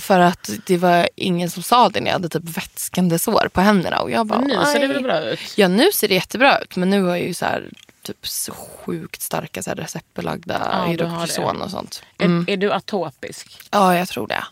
[0.00, 3.60] För att det var ingen som sa det när jag hade typ vätskande sår på
[3.60, 4.00] händerna.
[4.00, 5.40] Och jag bara, Men nu ser det väl bra ut?
[5.56, 6.76] Ja, nu ser det jättebra ut.
[6.76, 7.68] Men nu har jag ju så här,
[8.02, 11.64] typ så sjukt starka så här receptbelagda Ja, det.
[11.64, 12.02] och sånt.
[12.18, 13.58] Är, är du atopisk?
[13.70, 14.44] Ja, jag tror det.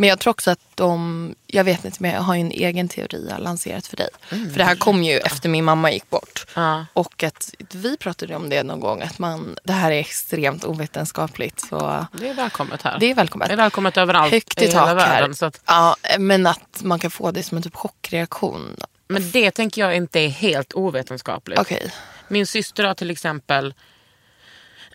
[0.00, 2.88] Men jag tror också att de, jag vet inte men jag har ju en egen
[2.88, 4.08] teori jag har lanserat för dig.
[4.28, 6.46] För det här kom ju efter min mamma gick bort.
[6.54, 6.86] Ja.
[6.92, 11.60] Och att vi pratade om det någon gång, att man, det här är extremt ovetenskapligt.
[11.60, 12.98] Så Det är välkommet här.
[13.00, 13.48] det är välkommet.
[13.48, 15.34] Det är välkommet överallt Högt i i hela världen.
[15.34, 18.76] Så att, Ja, men att man kan få det som en typ chockreaktion.
[19.08, 21.60] men det tänker jag inte är helt ovetenskapligt.
[21.60, 21.92] Okej.
[22.28, 23.74] Min syster har till exempel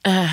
[0.04, 0.30] eh,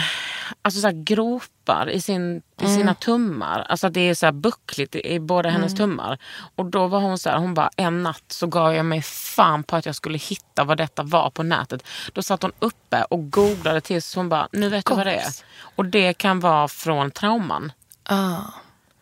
[0.62, 2.77] alltså så gropar i, sin, i Mm.
[2.77, 3.67] sina tummar.
[3.69, 5.61] Alltså det är så här buckligt i, båda Mm.
[5.61, 6.19] hennes tummar.
[6.57, 9.62] Och då var hon så här, hon bara en natt så gav jag mig fan
[9.62, 11.87] på att jag skulle hitta vad detta var på nätet.
[12.12, 15.33] Då satt hon uppe och googlade tills hon bara, nu vet jag vad det är.
[15.77, 17.73] Och det kan vara från trauman.
[18.05, 18.37] Ah.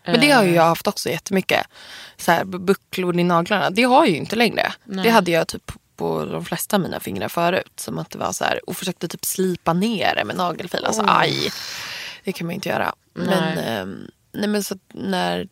[0.05, 0.49] Men det har Eh.
[0.49, 1.67] ju jag haft också jättemycket.
[2.17, 3.71] Så här, bu- bucklor i naglarna.
[3.71, 4.73] Det har jag ju inte längre.
[4.85, 7.73] Det hade jag typ på de flesta av mina fingrar förut.
[7.77, 10.85] Som att det var så här, och försökte typ slipa ner det med nagelfil.
[10.85, 11.53] Alltså aj.
[12.25, 12.95] Det kan man inte göra.
[13.15, 15.49] Men, ehm, nej, men så när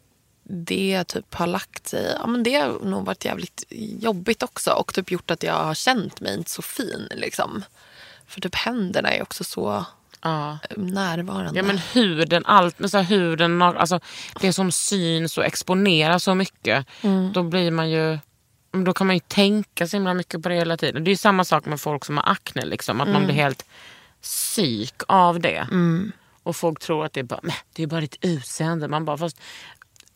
[0.51, 2.17] det typ har lagt sig.
[2.21, 3.65] Ja, men det har nog varit jävligt
[4.01, 4.71] jobbigt också.
[4.71, 7.09] Och typ gjort att jag har känt mig inte så fin.
[7.17, 7.65] Liksom.
[8.27, 9.85] För typ händerna är också så
[10.21, 10.59] Ja.
[10.71, 11.59] eh, närvarande.
[11.61, 14.01] Ja men huden, allt med så här huden, alltså
[14.41, 16.87] det som syns och exponeras så mycket.
[17.03, 17.33] Mm.
[17.33, 18.19] Då blir man ju,
[18.85, 21.05] då kan man ju tänka så himla mycket på det hela tiden.
[21.05, 23.27] Det är ju samma sak med folk som har akne, liksom, att man Mm.
[23.27, 23.65] blir helt
[24.23, 25.67] psyk av det.
[26.43, 28.89] Och folk tror att det är bara, "Men, det är bara ditt utseende.
[28.89, 29.41] Man bara, fast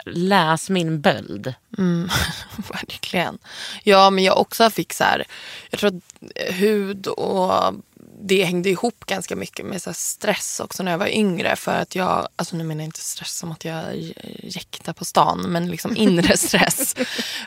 [0.04, 1.54] läs min böld.
[2.72, 3.38] Verkligen.
[3.82, 5.24] Ja, men jag också fick så här,
[5.70, 7.74] jag tror att hud och
[8.24, 11.56] det hängde ihop ganska mycket med så stress också när jag var yngre.
[11.56, 15.40] För att jag, alltså nu menar jag inte stress som att jag jäktar på stan,
[15.48, 16.94] men liksom inre stress.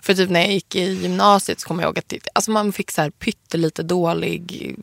[0.01, 2.73] för typ när jag gick i gymnasiet så kommer jag ihåg att det, alltså man
[2.73, 4.75] fick så här pyttelite dålig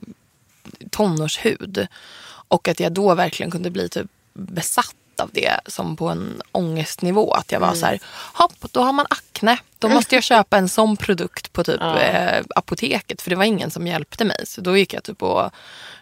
[0.91, 1.87] tonårshud.
[2.49, 7.33] Och att jag då verkligen kunde bli typ besatt av det som på en ångestnivå.
[7.33, 8.01] Att jag var så här,
[8.35, 9.59] hopp, då har man akne.
[9.79, 13.23] Då måste jag köpa en sån produkt på typ eh, apoteket.
[13.23, 14.47] För det var ingen som hjälpte mig.
[14.47, 15.51] Så då gick jag typ och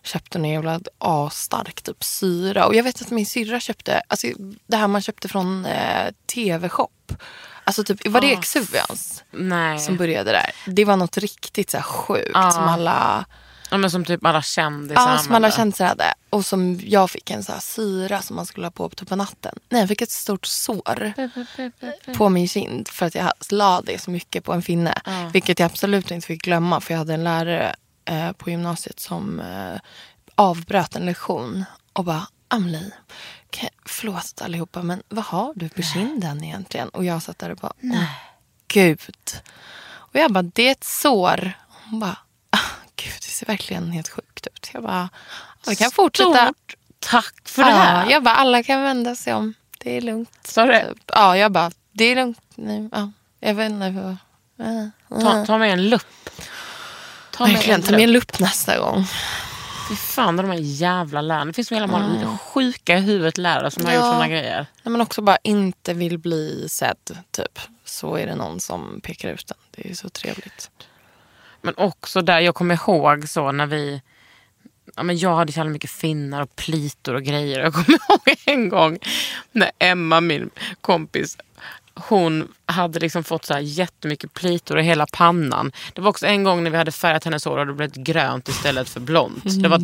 [0.02, 2.66] köpte en jävla asstark typ syra.
[2.66, 4.26] Och jag vet att min syrra köpte, alltså
[4.66, 6.88] det här man köpte från eh, TV-shop.
[7.64, 9.78] Alltså typ, var det Exuvians Nej.
[9.78, 10.50] som började där?
[10.66, 12.50] Det var något riktigt så här sjukt Ja.
[12.50, 13.24] som alla
[13.70, 16.14] Ja, men som typ alla kändisar Ja, som alla kändisar hade.
[16.30, 19.16] Och som jag fick en så här syra som man skulle ha på typ på
[19.16, 19.58] natten.
[19.68, 21.12] Nej, jag fick ett stort sår
[22.14, 24.94] på min kind för att jag la det så mycket på en finne.
[25.32, 29.40] Vilket jag absolut inte fick glömma för jag hade en lärare eh, på gymnasiet som
[29.40, 29.80] eh,
[30.34, 32.92] avbröt en lektion och bara Amelie,
[33.84, 36.88] förlåt allihopa men vad har du på kinden egentligen?
[36.88, 38.04] Och jag satt där och bara, åh
[38.68, 39.00] gud.
[39.90, 41.52] Och jag bara, det är ett sår.
[41.68, 42.16] Hon bara,
[43.04, 44.70] gud det ser verkligen helt sjukt ut.
[44.74, 45.08] Jag bara,
[45.66, 46.44] vi kan fortsätta.
[46.46, 48.04] Stort tack för det här.
[48.04, 49.54] Ja, jag bara, alla kan vända sig om.
[49.78, 50.30] Det är lugnt.
[50.44, 50.88] Sa du det?
[50.88, 51.02] Typ.
[51.06, 52.88] Ja, jag bara, det är lugnt nu.
[52.92, 53.10] Ja,
[53.40, 54.16] jag vet inte.
[55.08, 56.30] Ta, ta med en lupp.
[57.30, 58.38] Ta med Verkligen, en ta med en lupp.
[58.38, 59.06] nästa gång.
[59.88, 61.44] Fy fan de här jävla lärarna.
[61.44, 64.12] Det finns så jävla många sjuka i huvudet lärare som har gjort Ja.
[64.12, 64.66] såna grejer.
[64.82, 67.58] När man också bara inte vill bli sedd, typ.
[67.84, 69.58] Så är det någon som pekar ut den.
[69.70, 70.70] Det är så trevligt.
[71.62, 74.02] Men också där, jag kommer ihåg så när vi...
[74.96, 77.60] Ja, men jag hade så jävla mycket finnar och plitor och grejer.
[77.60, 78.98] Jag kommer ihåg en gång
[79.52, 81.36] när Emma, min kompis,
[81.94, 85.72] hon hade liksom fått så här jättemycket plitor i hela pannan.
[85.92, 88.48] Det var också en gång när vi hade färgat hennes hår och det blev grönt
[88.48, 89.62] istället för blont.
[89.62, 89.78] Det, var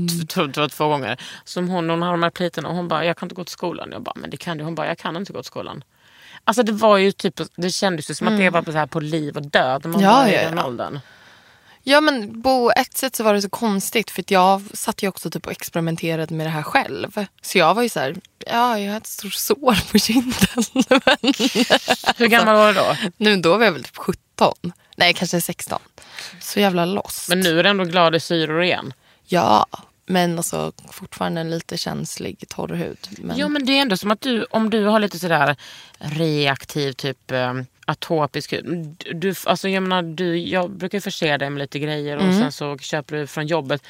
[0.52, 1.20] det var två gånger.
[1.44, 3.52] Som hon, hon hade de här plitorna och hon bara, jag kan inte gå till
[3.52, 3.88] skolan.
[3.92, 4.64] Jag bara, men det kan du.
[4.64, 5.84] Hon bara, jag kan inte gå till skolan.
[6.44, 8.86] Alltså det var ju typ, det kändes ju som att det var på, så här
[8.86, 10.66] på liv och död när man Ja, var i den ja.
[10.66, 10.94] åldern.
[10.94, 11.00] Ja
[12.00, 15.46] men på ett sätt så var det så konstigt för jag satt ju också typ
[15.46, 17.26] och experimenterade med det här själv.
[17.42, 20.32] Så jag var ju så här, ja jag har ett stort sår på kinden.
[20.88, 21.34] Men
[22.16, 22.96] Hur gammal var du då?
[23.16, 24.72] nu då var jag väl typ 17.
[24.96, 25.80] Nej kanske 16.
[26.40, 27.28] Så jävla lost.
[27.28, 28.92] Men nu är du ändå glad i syror igen.
[29.24, 29.66] Ja,
[30.06, 33.08] men alltså fortfarande en lite känslig torr hud.
[33.18, 33.38] Men...
[33.38, 35.56] Ja men det är ändå som att du, om du har lite sådär
[35.98, 37.54] reaktiv typ eh,
[37.86, 38.54] atopisk.
[39.14, 42.78] Du, alltså jag menar, du, jag brukar förse dig med lite grejer och sen så
[42.78, 43.82] köper du från jobbet.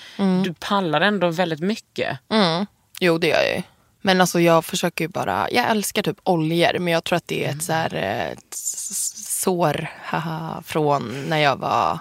[0.44, 2.18] Du pallar ändå väldigt mycket.
[2.30, 2.66] Mm.
[3.00, 3.62] Jo det gör jag ju.
[4.02, 7.44] Men alltså jag försöker ju bara, jag älskar typ oljor men jag tror att det
[7.44, 11.98] är ett, så här, eh, ett s- sår haha, från när jag var,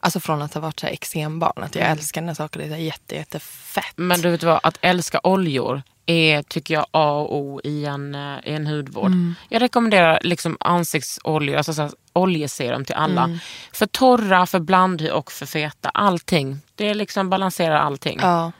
[0.00, 1.62] alltså från att ha varit så här eksembarn.
[1.62, 3.92] Att jag älskar när saker är jätte, jättefett.
[3.96, 8.14] Men du vet vad, att älska oljor är tycker jag A och O i en,
[8.14, 9.12] eh, i en hudvård.
[9.48, 13.38] Jag rekommenderar liksom ansiktsoljor, alltså så här, oljeserum till alla.
[13.72, 15.88] För torra, för blandhy och för feta.
[15.88, 16.60] Allting.
[16.74, 18.18] Det liksom balanserar allting.
[18.22, 18.52] Ja.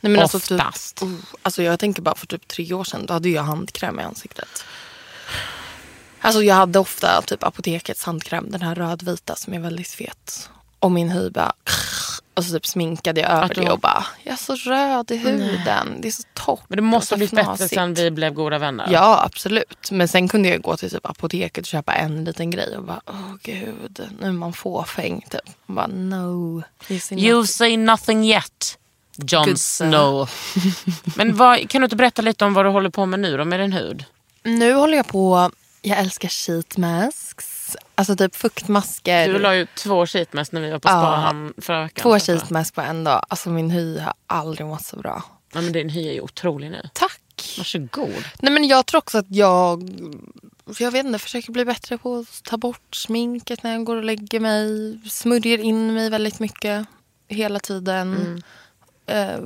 [0.00, 1.02] Nej, men alltså, typ, Oftast.
[1.02, 4.02] oh, alltså jag tänker bara för typ tre år sedan, då hade jag handkräm i
[4.02, 4.64] ansiktet.
[6.20, 10.50] Alltså jag hade ofta typ apotekets handkräm, den här rödvita som är väldigt fet.
[10.78, 11.52] Och min hy bara...
[12.34, 15.98] Och så typ sminkade jag över det och bara, jag är så röd i huden.
[16.00, 16.60] Det är så torrt.
[16.68, 18.88] Men det måste ha blivit bättre fnasigt." sen vi blev goda vänner.
[18.90, 19.90] Ja, absolut.
[19.90, 23.00] Men sen kunde jag gå till typ apoteket och köpa en liten grej och bara,
[23.06, 25.56] åh gud, nu är man fåfäng typ.
[25.66, 26.62] Och bara, no.
[26.88, 28.78] you see You nothing." say nothing yet.
[29.16, 29.60] Jon Good.
[29.60, 30.30] Snow.
[31.16, 33.44] Men vad, kan du inte berätta lite om vad du håller på med nu då
[33.44, 34.04] med din hud?
[34.42, 35.50] Nu håller jag på,
[35.82, 37.61] jag älskar sheet masks.
[37.94, 39.28] Alltså typ fuktmasker.
[39.32, 40.92] Du la ju två sheetmask när vi var på Ja.
[41.02, 42.02] Sparhamn förra veckan.
[42.02, 43.24] Två Så- sheet mask på en dag.
[43.28, 45.22] Alltså min hy har aldrig mått så bra.
[45.54, 46.88] Ja, men din hy är ju otrolig nu.
[46.92, 47.18] Tack.
[47.58, 48.24] Varsågod.
[48.40, 49.90] Nej men jag tror också att jag,
[50.78, 54.04] jag vet inte, försöker bli bättre på att ta bort sminket när jag går och
[54.04, 54.98] lägger mig.
[55.10, 56.86] Smörjer in mig väldigt mycket
[57.28, 58.14] hela tiden.
[58.16, 58.42] Mm.
[59.06, 59.40] Eh,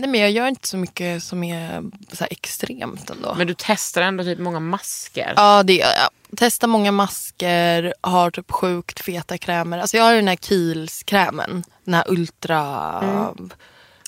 [0.00, 3.34] nej men jag gör inte så mycket som är så extremt ändå.
[3.34, 5.32] Men du testar ändå typ många masker.
[5.36, 6.08] Ja, det gör jag.
[6.36, 9.78] Testar många masker, har typ sjukt feta krämer.
[9.78, 11.62] Alltså jag har ju den här Kiehl's-krämen.
[11.84, 13.34] Den här ultra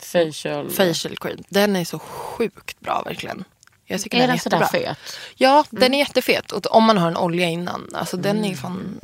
[0.02, 0.70] Facial.
[0.70, 1.38] facial cream.
[1.48, 3.44] Den är så sjukt bra verkligen.
[3.86, 4.94] Jag tycker Är den den är sådär jättebra.
[4.94, 4.98] fet?
[5.34, 6.52] Ja, den är jättefet.
[6.52, 7.88] Och om man har en olja innan.
[7.94, 9.00] Alltså den är fan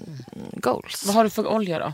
[0.53, 1.05] goals.
[1.07, 1.93] Vad har du för olja då?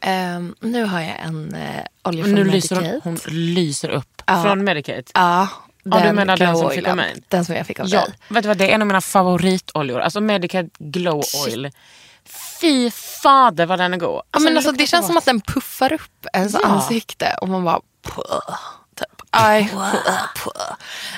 [0.00, 1.60] Ehm, nu har jag en uh,
[2.04, 3.00] olja från nu lyser Medicate.
[3.04, 4.22] hon, hon lyser upp.
[4.26, 4.42] Ja.
[4.42, 5.04] Från Medicate.
[5.14, 5.48] Ja,
[5.82, 7.22] Ja, du menar den som fick av mig?
[7.28, 8.14] Den som jag fick av Ja, dig.
[8.28, 10.00] vet du vad, det är en av mina favoritoljor.
[10.00, 11.70] Alltså Medicate Glow Oil.
[12.60, 14.08] Fy fader vad den är god.
[14.08, 16.60] Ja, men den alltså, det känns som att den puffar upp ens Ja.
[16.66, 17.36] ansikte.
[17.40, 17.80] Och man bara...
[18.02, 18.56] Puh,
[18.96, 19.22] typ.
[19.30, 19.92] Aj, puh,
[20.44, 20.52] puh.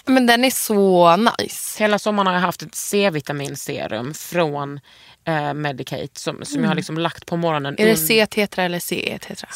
[0.05, 1.83] Men den är så nice.
[1.83, 4.81] Hela sommaren har jag haft ett C-vitaminserum från
[5.27, 7.75] eh, Medicate som, som jag har liksom lagt på morgonen.
[7.79, 7.89] Mm.
[7.89, 9.49] Är det C-tetra eller CE-tetra?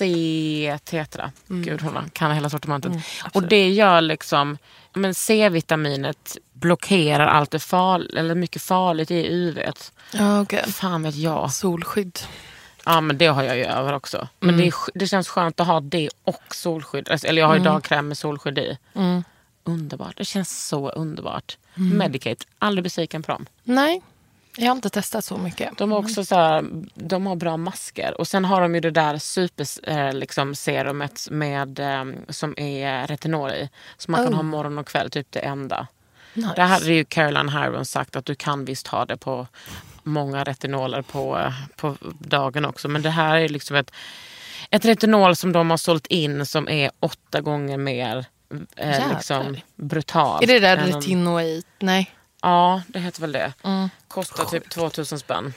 [0.00, 1.32] C-tetra.
[1.50, 1.62] Mm.
[1.62, 2.92] Gud hon kan hela sortimentet.
[3.32, 4.58] och det gör liksom,
[4.94, 9.58] men C-vitaminet blockerar allt det farligt, eller mycket farligt i UV.
[10.12, 10.64] Ja, okej.
[10.72, 11.52] Fan vet jag.
[11.52, 12.18] Solskydd.
[12.84, 14.28] Ja men det har jag ju över också.
[14.40, 14.66] Men Mm.
[14.70, 17.08] det, det känns skönt att ha det och solskydd.
[17.10, 17.72] Alltså, Eller jag har ju Mm.
[17.72, 18.78] dagkräm med solskydd i.
[19.64, 20.16] Underbart.
[20.16, 21.58] Det känns så underbart.
[21.76, 21.98] Mm.
[21.98, 23.46] Medicate, aldrig besviken på dem.
[23.64, 24.02] Nej,
[24.60, 25.78] jag har inte testat så mycket.
[25.78, 28.20] De har också så här, de har bra masker.
[28.20, 33.06] Och sen har de ju det där super eh, liksom, serumet med, eh, som är
[33.06, 33.68] retinol i.
[33.96, 34.36] Som man kan Oh.
[34.36, 35.86] ha morgon och kväll, typ det enda.
[36.34, 36.52] Nice.
[36.56, 39.46] Det hade ju Caroline Harron sagt att du kan visst ha det på
[40.02, 42.88] många retinoler på, eh, på dagen också.
[42.88, 43.90] Men det här är liksom ett,
[44.70, 48.24] ett retinol som de har sålt in som är åtta gånger mer
[48.76, 50.42] eh, liksom brutalt.
[50.42, 51.64] Är det där retinoid?
[51.78, 52.10] Nej.
[52.42, 53.52] Ja, det heter väl det.
[53.64, 53.88] Mm.
[54.08, 55.54] Kostar typ 2000 spänn.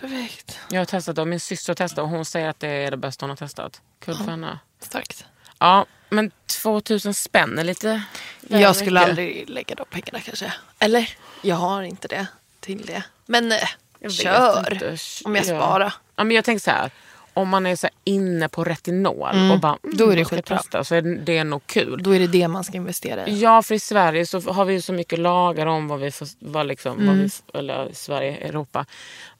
[0.00, 0.58] Perfekt.
[0.70, 2.90] Jag har testat det och min syster har testat och hon säger att det är
[2.90, 3.80] det bästa hon har testat.
[4.00, 4.58] Kul för henne.
[4.80, 5.24] Starkt.
[5.58, 6.30] Ja, men
[6.62, 8.02] 2000 spänn är lite
[8.48, 9.08] Jag skulle mycket.
[9.10, 10.52] aldrig lägga de pengarna kanske.
[10.78, 11.10] Eller?
[11.42, 12.26] Jag har inte det
[12.60, 13.02] till det.
[13.26, 13.58] Men eh,
[13.98, 14.98] Jag kör.
[15.24, 15.48] Om jag Ja.
[15.58, 15.92] sparar.
[16.16, 16.90] Ja, men jag tänker så här.
[17.36, 20.58] Om man är så inne på retinol och bara, mm, då är det skitbra.
[20.58, 22.02] testa, så är det, nog kul.
[22.02, 23.40] Då är det det man ska investera i.
[23.40, 26.28] Ja, för i Sverige så har vi ju så mycket lagar om vad vi får,
[26.38, 28.86] vad liksom, vad vi, eller Sverige, Europa,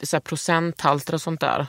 [0.02, 1.66] så här procenthalter och sånt där.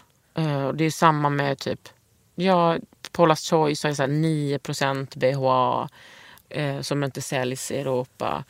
[0.67, 1.89] Och det är samma med typ,
[2.35, 2.77] ja,
[3.11, 4.59] Paula's Choice har ju så här 9
[5.15, 5.89] BHA
[6.49, 8.43] eh, som inte säljs i Europa.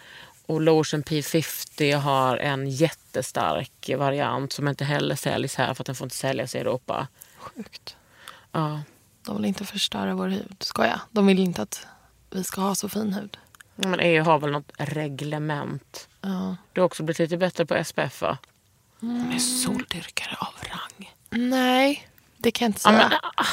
[0.46, 5.96] Och Lotion P50 har en jättestark variant som inte heller säljs här för att den
[5.96, 7.08] får inte säljas i Europa.
[7.56, 7.96] Sjukt.
[8.52, 8.82] Ja.
[9.26, 10.56] De vill inte förstöra vår hud.
[10.60, 11.00] Ska jag?
[11.12, 11.88] De vill inte att
[12.30, 13.38] vi ska ha så fin hud.
[13.76, 16.08] Men EU har väl något reglement.
[16.22, 16.56] Ja.
[16.74, 18.38] Du har också blivit lite bättre på SPF va?
[19.00, 21.14] Hon är soldyrkare av rang.
[21.30, 22.08] Nej,
[22.38, 23.10] det kan jag inte Ja, säga.
[23.10, 23.46] men, ah,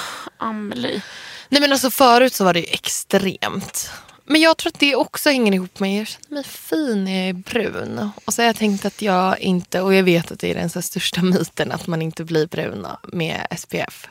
[0.49, 1.03] Amelie.
[1.49, 3.91] Nej men alltså förut så var det ju extremt.
[4.27, 7.29] Men jag tror att det också hänger ihop med, jag känner mig fin när jag
[7.29, 8.11] är brun.
[8.25, 10.71] Och så har jag tänkt att jag inte, och jag vet att det är den
[10.71, 14.09] så största myten att man inte blir brun med SPF.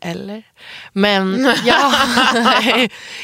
[0.00, 0.42] Eller?
[0.92, 1.92] Men jag,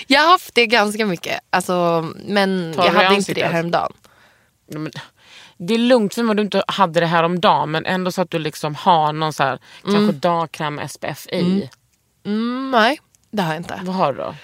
[0.07, 1.41] jag har haft det ganska mycket.
[1.51, 3.93] Alltså, men Tar jag hade inte det häromdagen.
[4.67, 4.93] Ja, men,
[5.59, 8.23] det är lugnt för om du inte hade det här om dagen men ändå så
[8.23, 11.71] att du liksom har någon så här, kanske dagkräm SPF i.
[12.25, 13.81] Mm, nej, det har jag inte.
[13.83, 14.35] Vad har du då?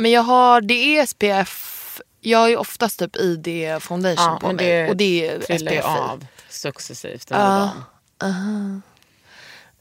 [0.00, 4.46] Men jag har, det är SPF, jag har ju oftast typ ID foundation Ja, på
[4.46, 4.66] men mig.
[4.66, 7.70] det och det är SPF av successivt under
[8.20, 8.82] dagen.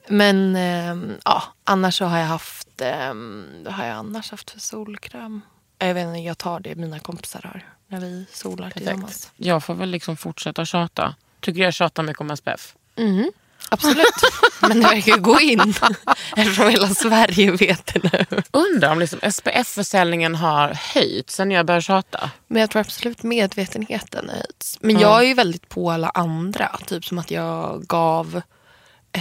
[0.08, 4.60] Men ehm, ja, annars så har jag haft, um, vad har jag annars haft för
[4.60, 5.42] solkräm?
[5.78, 9.32] Jag vet inte, jag tar det mina kompisar har när vi solar tillsammans.
[9.36, 11.16] Jag får väl liksom fortsätta tjata.
[11.40, 12.76] Tycker jag tjatar mycket om SPF?
[13.70, 14.06] Absolut,
[14.62, 15.74] men det verkar ju gå in
[16.36, 18.42] eftersom hela Sverige vet det nu.
[18.52, 22.32] Undrar om liksom SPF-försäljningen har höjts sen jag började tjata.
[22.48, 24.78] Men jag tror absolut medvetenheten höjts.
[24.82, 26.78] Men jag är ju väldigt på alla andra.
[26.86, 28.42] Typ som att jag gav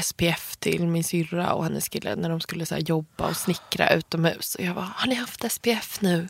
[0.03, 4.55] SPF till min syrra och hennes kille när de skulle så jobba och snickra utomhus.
[4.55, 6.29] Och jag bara, har ni haft SPF nu?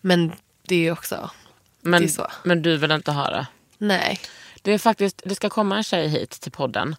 [0.00, 0.32] Men
[0.68, 1.30] det är också,
[1.82, 2.26] Men, det är så.
[2.42, 3.46] men du vill inte ha det?
[3.78, 4.20] Nej.
[4.64, 6.96] Det, är faktiskt, det ska komma en tjej hit till podden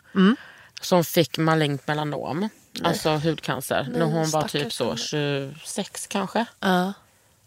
[0.81, 2.49] som fick malignt melanom,
[2.83, 6.45] alltså hudcancer, när hon var typ så 26 kanske.
[6.59, 6.93] Ja.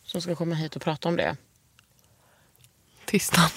[0.04, 1.36] Som ska komma hit och prata om det.
[3.04, 3.50] Tystnad.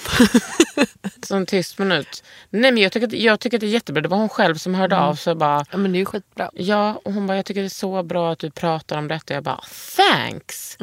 [1.24, 2.24] Så en tyst minut.
[2.50, 4.02] Nej men jag tycker, att, jag tycker att det är jättebra.
[4.02, 5.36] Det var hon själv som hörde av sig.
[5.36, 6.52] Bara, ja, men det är ju skitbra.
[6.54, 9.34] ja, och hon bara, jag tycker det är så bra att du pratar om detta.
[9.34, 9.62] Jag bara,
[9.98, 10.78] thanks!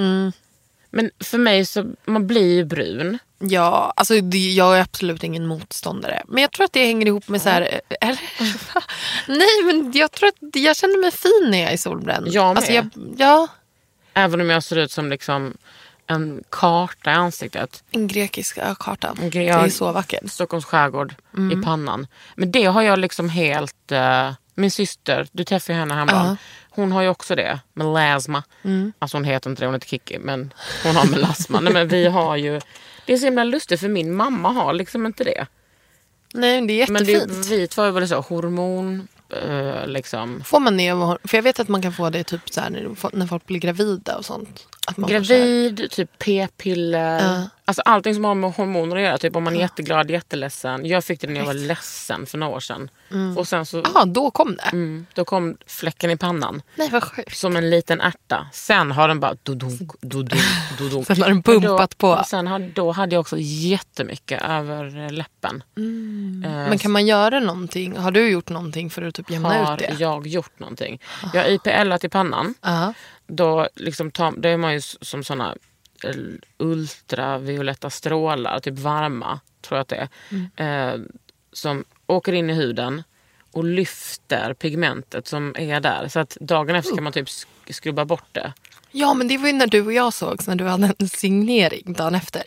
[0.91, 3.19] Men för mig så, man blir ju brun.
[3.39, 6.23] Ja, alltså det, jag är absolut ingen motståndare.
[6.29, 7.81] Men jag tror att det hänger ihop med så här...
[8.01, 8.21] Eller?
[9.27, 12.29] Nej, men jag tror att jag känner mig fin när jag är solbränd.
[12.29, 12.57] Jag med.
[12.57, 13.49] Alltså jag, ja,
[14.15, 15.57] Även om jag ser ut som liksom
[16.07, 17.83] en karta i ansiktet.
[17.91, 19.11] en grekisk karta.
[19.13, 20.31] Okej, Det jag- är så vackert.
[20.31, 21.15] Stockholms skärgård
[21.53, 22.07] i pannan.
[22.35, 23.93] Men det har jag liksom helt...
[23.93, 26.37] eh, min syster, du träffade henne häromdagen.
[26.71, 28.43] Hon har ju också det, melasma.
[28.99, 30.19] Alltså hon heter inte det, hon heter Kiki.
[30.19, 30.53] Men
[30.85, 31.61] hon har melasma.
[31.61, 32.61] Nej, men vi har ju...
[33.09, 35.47] Det är så himla lustigt för min mamma har liksom inte det.
[36.35, 37.49] Nej, men det är Men jättefint.
[37.49, 39.09] det, vi två är väl så hormon...
[39.45, 40.43] eh, liksom.
[40.45, 40.91] Får man det?
[41.25, 42.71] För jag vet att man kan få det typ så här
[43.13, 44.67] när, folk blir gravida och sånt.
[44.97, 47.21] Får så här- Gravid, typ p-piller.
[47.21, 47.49] Ja.
[47.69, 49.19] Alltså allting som har med hormoner att göra.
[49.19, 50.87] Typ om man är jätteglad, jätteledsen.
[50.87, 52.91] Jag fick det när jag var ledsen för några år sedan.
[53.37, 53.83] Och sen så...
[53.95, 54.63] Jaha, då kom det.
[54.73, 56.63] Mm, då kom fläcken i pannan.
[56.75, 57.37] Nej, vad sjukt.
[57.37, 58.47] Som en liten ärta.
[58.53, 60.43] Sen har den bara dudunk, dudunk,
[60.79, 61.07] dudunk.
[61.07, 62.23] Sen har den pumpat då, på.
[62.27, 65.63] Sen har, då hade jag också jättemycket över eh, läppen.
[65.77, 67.97] Eh, Men kan man göra någonting?
[67.97, 69.97] Har du gjort någonting för att typ jämna har ut det?
[69.99, 71.01] jag gjort någonting?
[71.33, 72.55] Jag har IPL i pannan.
[72.61, 72.93] Ja.
[73.27, 75.55] Då, liksom tar, då är man ju som såna
[76.59, 80.09] ultravioletta strålar, typ varma, tror jag att det
[80.57, 80.93] är.
[80.93, 81.01] Eh,
[81.53, 83.03] som åker in i huden
[83.53, 86.09] och lyfter pigmentet som är där.
[86.09, 88.53] Så att dagen efter kan man typ sk- skrubba bort det.
[88.91, 91.93] ja, men det var ju när du och jag sågs när du hade en signering
[91.93, 92.43] dagen efter.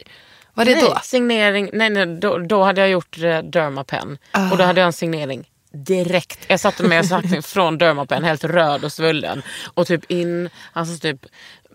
[0.53, 0.99] Var det nej, då?
[1.03, 4.17] Signering, nej, nej då, då hade jag gjort eh, Dermapen.
[4.51, 6.39] Och då hade jag en signering direkt.
[6.47, 9.41] Jag satte mig satte från Dermapen helt röd och svullen.
[9.73, 11.25] Och typ in, alltså typ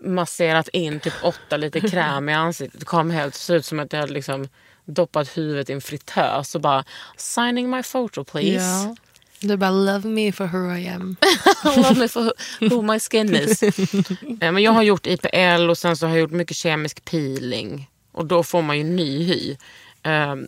[0.01, 2.79] masserat in typ åtta liter kräm i ansiktet.
[2.79, 4.47] Det kom helt, såg ut som att jag hade liksom
[4.85, 6.83] doppat huvudet i en fritös och bara
[7.17, 8.65] signing my photo please.
[8.65, 8.95] Ja.
[9.39, 11.15] Du bara love me for who I am.
[11.63, 12.33] Love me for
[12.69, 13.63] who my skin is.
[14.41, 17.89] Eh, men jag har gjort IPL och sen så har jag gjort mycket kemisk peeling.
[18.11, 19.57] Och då får man ju ny hy.
[20.03, 20.47] Um,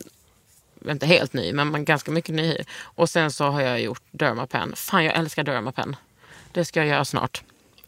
[0.88, 2.58] inte helt ny, men man ganska mycket ny hy.
[2.82, 4.72] Och sen så har jag gjort Dermapen.
[4.76, 5.96] Fan, jag älskar Dermapen.
[6.52, 7.42] Det ska jag göra snart.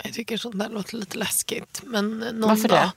[0.05, 1.80] Jag tycker sånt där låter lite läskigt.
[1.84, 2.78] Men någon Varför dag.
[2.78, 2.92] det?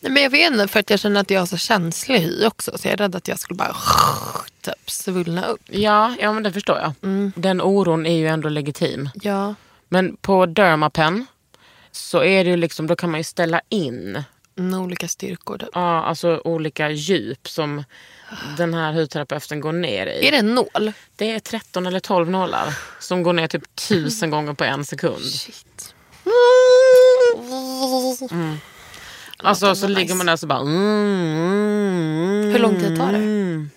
[0.00, 2.46] Nej, men jag vet inte, för att jag känner att jag har så känslig hy
[2.46, 2.78] också.
[2.78, 3.76] Så jag är rädd att jag skulle bara
[4.60, 5.60] typ svullna upp.
[5.66, 6.92] Ja, ja men det förstår jag.
[7.36, 9.10] Den oron är ju ändå legitim.
[9.22, 9.54] Ja.
[9.88, 11.26] Men på Dermapen
[11.92, 14.22] så är det ju liksom, då kan man ju ställa in
[14.58, 15.58] Mm, olika styrkor.
[15.58, 15.68] Typ.
[15.72, 17.84] ja, alltså olika djup som
[18.56, 20.26] den här hudterapeuten går ner i.
[20.26, 20.92] Är det en nål?
[21.16, 25.24] Det är 13 eller 12 nålar som går ner typ tusen gånger på en sekund.
[25.24, 25.94] Shit.
[29.38, 30.00] Alltså Låter så nice.
[30.00, 30.60] ligger man där så bara...
[30.60, 33.18] Mm, mm, Hur lång tid tar det?
[33.18, 33.70] mm.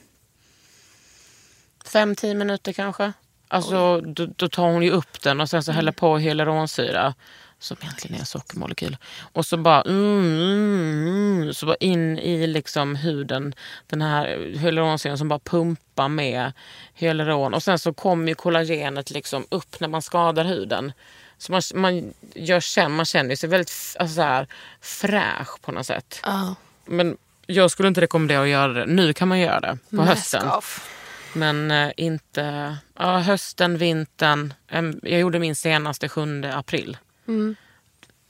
[1.85, 3.13] Fem, tio minuter kanske.
[3.47, 7.13] Alltså då, då tar hon ju upp den och sen så häller på hyaluronsyra.
[7.61, 8.97] Som egentligen är en sockermolekyl.
[9.33, 11.07] Och så bara, mm, mm,
[11.41, 13.53] mm, så bara in i liksom huden.
[13.87, 16.51] Den här hyaluronsyran som bara pumpar med
[16.93, 17.53] hyaluron.
[17.53, 20.91] Och sen så kommer ju kollagenet liksom upp när man skadar huden.
[21.39, 24.47] Så man, man, gör, man känner sig väldigt alltså så här,
[24.81, 26.19] fräsch på något sätt.
[26.23, 26.55] Ja.
[26.85, 28.85] Men jag skulle inte rekommendera att göra det.
[28.85, 30.45] Nu kan man göra det på hösten.
[30.45, 30.89] Mask off.
[31.33, 32.77] Men eh, inte...
[32.95, 34.53] Ja, hösten, vintern.
[35.03, 36.97] Jag gjorde min senaste 7 april.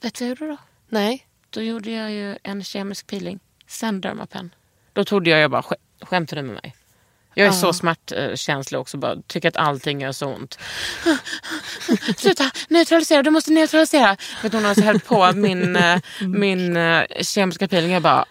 [0.01, 0.57] Vet du vad jag gjorde då?
[0.89, 1.25] Nej.
[1.49, 3.39] Då gjorde jag ju en kemisk peeling.
[3.67, 4.53] Sen Dermapen.
[4.93, 6.75] Då trodde jag, jag bara, "Skä- skämtar du med mig?
[7.33, 8.97] Jag är så smärtkänslig också.
[8.97, 10.59] Bara, tycker att allting gör så ont.
[12.17, 14.17] Sluta, neutralisera, du måste neutralisera.
[14.43, 17.91] Vet hon har så hällt på min, eh, min eh, kemiska peeling.
[17.91, 18.25] Jag bara,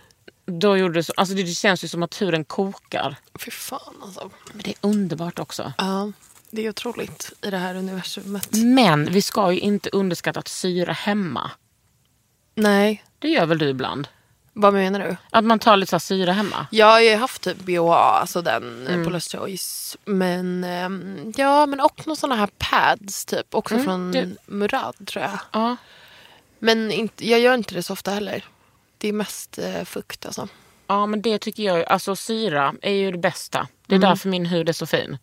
[0.47, 3.17] då gjorde det så, alltså det känns ju som att huden kokar.
[3.39, 4.31] Fy fan alltså.
[4.53, 5.73] Men det är underbart också.
[5.79, 6.13] Ja.
[6.51, 8.49] Det är otroligt i det här universumet.
[8.53, 11.51] Men vi ska ju inte underskatta att syra hemma.
[12.55, 13.05] Nej.
[13.19, 14.09] Det gör väl du ibland?
[14.61, 15.17] Vad menar du?
[15.31, 16.67] Att man tar lite så syra hemma?
[16.71, 18.87] Ja, jag har haft typ BHA, alltså den Mm.
[19.01, 19.13] mm.
[19.13, 19.97] Lost Choice.
[20.05, 23.55] Men ehm, ja, men och några sådana här pads typ.
[23.55, 25.39] Också Mm, från det- Murad tror jag.
[25.53, 25.77] Ja.
[26.59, 28.45] Men inte, jag gör inte det så ofta heller.
[28.99, 30.49] Det är mest eh, fukt alltså.
[30.87, 33.69] Ja men det tycker jag, alltså syra är ju det bästa.
[33.87, 35.19] Det är därför min hud är så fin.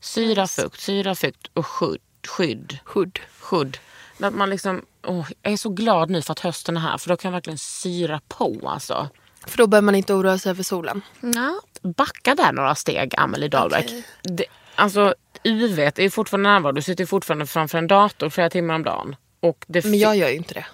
[0.00, 2.00] Syra, fukt, syra, fukt och skydd.
[2.26, 2.78] Skydd.
[2.84, 3.18] Hood.
[3.40, 3.78] skydd.
[4.20, 7.08] Att man liksom, åh, jag är så glad nu för att hösten är här för
[7.08, 9.08] då kan jag verkligen syra på alltså.
[9.46, 11.02] För då behöver man inte oroa sig för solen.
[11.20, 11.60] Ja.
[11.82, 13.92] Backa där några steg, Amelie Dahlbeck.
[14.22, 14.44] Det,
[14.74, 16.78] alltså UV är fortfarande närvarande.
[16.78, 19.16] Du sitter fortfarande framför en dator flera timmar om dagen.
[19.40, 20.66] Och det Men jag gör ju inte det.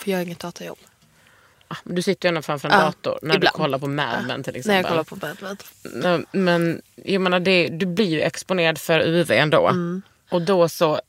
[0.00, 0.78] För jag har inget datajobb.
[1.68, 3.54] Ah, men Du sitter ju ändå framför en Ja, dator när ibland.
[3.54, 4.76] du kollar på Mad Men till När exempel.
[4.76, 5.62] jag kollar på Bad.
[5.94, 9.68] Nej, Men jag menar, det, du blir ju exponerad för UV ändå.
[9.68, 10.02] Mm.
[10.30, 11.00] Och då så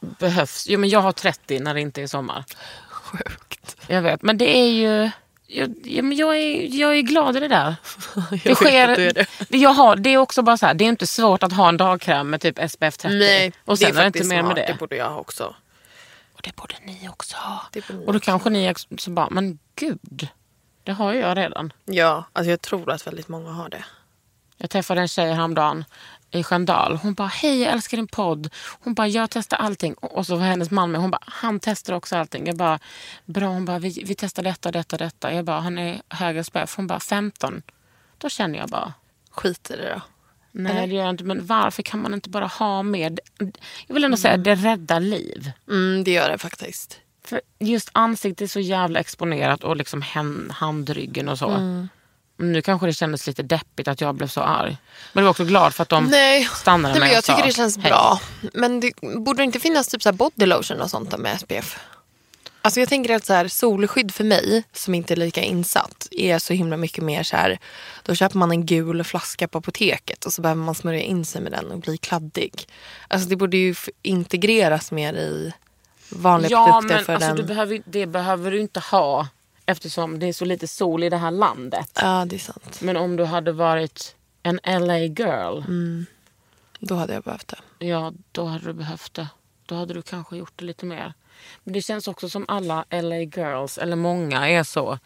[0.00, 0.66] behövs...
[0.68, 2.44] Jo, men jag har 30 när det inte är sommar.
[2.90, 3.76] Sjukt.
[3.86, 5.10] Jag vet, men det är ju...
[5.46, 7.74] Jag, ja, men jag, är, jag är glad i det där.
[8.30, 9.26] Jag Det, sker, är det.
[9.56, 11.76] Jag har, det är också bara så här, det är inte svårt att ha en
[11.76, 13.08] dagkräm med typ SPF 30.
[13.18, 14.64] Nej, och sen det är är inte mer med det.
[14.66, 15.54] Det borde jag också.
[16.34, 17.60] Och det borde ni också ha.
[17.74, 20.28] Och då också kanske ni ex- så bara, men gud,
[20.84, 21.72] det har ju jag redan.
[21.84, 23.84] Ja, alltså jag tror att väldigt många har det.
[24.56, 25.84] Jag träffade en tjej häromdagen
[26.30, 26.96] i Sköndal.
[26.96, 28.50] Hon bara, hej jag älskar din podd.
[28.80, 29.94] Hon bara, jag testar allting.
[29.94, 31.00] Och så var hennes man med.
[31.00, 32.46] Hon bara, han testar också allting.
[32.46, 32.78] Jag bara,
[33.24, 33.48] bra.
[33.48, 35.32] Hon bara, vi, vi testar detta, detta, detta.
[35.34, 36.76] Jag bara, han är högre SPF.
[36.76, 37.62] Hon bara, 15.
[38.18, 38.92] Då känner jag bara,
[39.30, 40.00] Skit i det då.
[40.52, 41.24] nej det gör jag inte.
[41.24, 43.20] Men varför kan man inte bara ha med...
[43.86, 45.52] Jag vill ändå säga, det räddar liv.
[45.68, 47.00] Mm, det gör det faktiskt.
[47.24, 50.04] För just ansiktet är så jävla exponerat och liksom
[50.50, 51.48] handryggen och så.
[51.50, 51.88] Mm.
[52.40, 54.76] Nu kanske det kändes lite deppigt att jag blev så arg.
[55.12, 57.46] Men jag var också glad för att de Nej, stannade Nej men jag sa, tycker
[57.48, 58.20] det känns "Hej." bra.
[58.54, 61.78] Men det, borde det inte finnas typ så body lotion och sånt med SPF?
[62.62, 66.38] Alltså jag tänker att så här, solskydd för mig, som inte är lika insatt, är
[66.38, 67.58] så himla mycket mer så här.
[68.02, 71.40] Då köper man en gul flaska på apoteket och så behöver man smörja in sig
[71.42, 72.64] med den och bli kladdig.
[73.08, 75.52] Alltså det borde ju integreras mer i
[76.08, 77.36] vanliga Ja produkter men för alltså, den.
[77.36, 79.28] du behöver, det behöver du inte ha
[79.70, 81.90] eftersom det är så lite sol i det här landet.
[82.02, 82.80] Ja, det är sant.
[82.80, 85.62] Men om du hade varit en LA girl,
[86.78, 87.86] Då hade jag behövt det.
[87.86, 89.28] ja då hade du behövt det.
[89.66, 91.14] Då hade du kanske gjort det lite mer.
[91.64, 94.98] Men det känns också som alla LA girls, eller många, är så.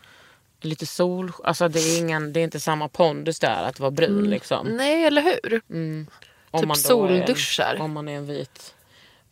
[0.60, 4.30] Lite sol, alltså det är, ingen, det är inte samma pondus där att vara brun
[4.30, 4.66] liksom.
[4.66, 5.60] Nej, eller hur?
[6.50, 7.74] Om Typ solduschar.
[7.74, 8.74] En, om man är en vit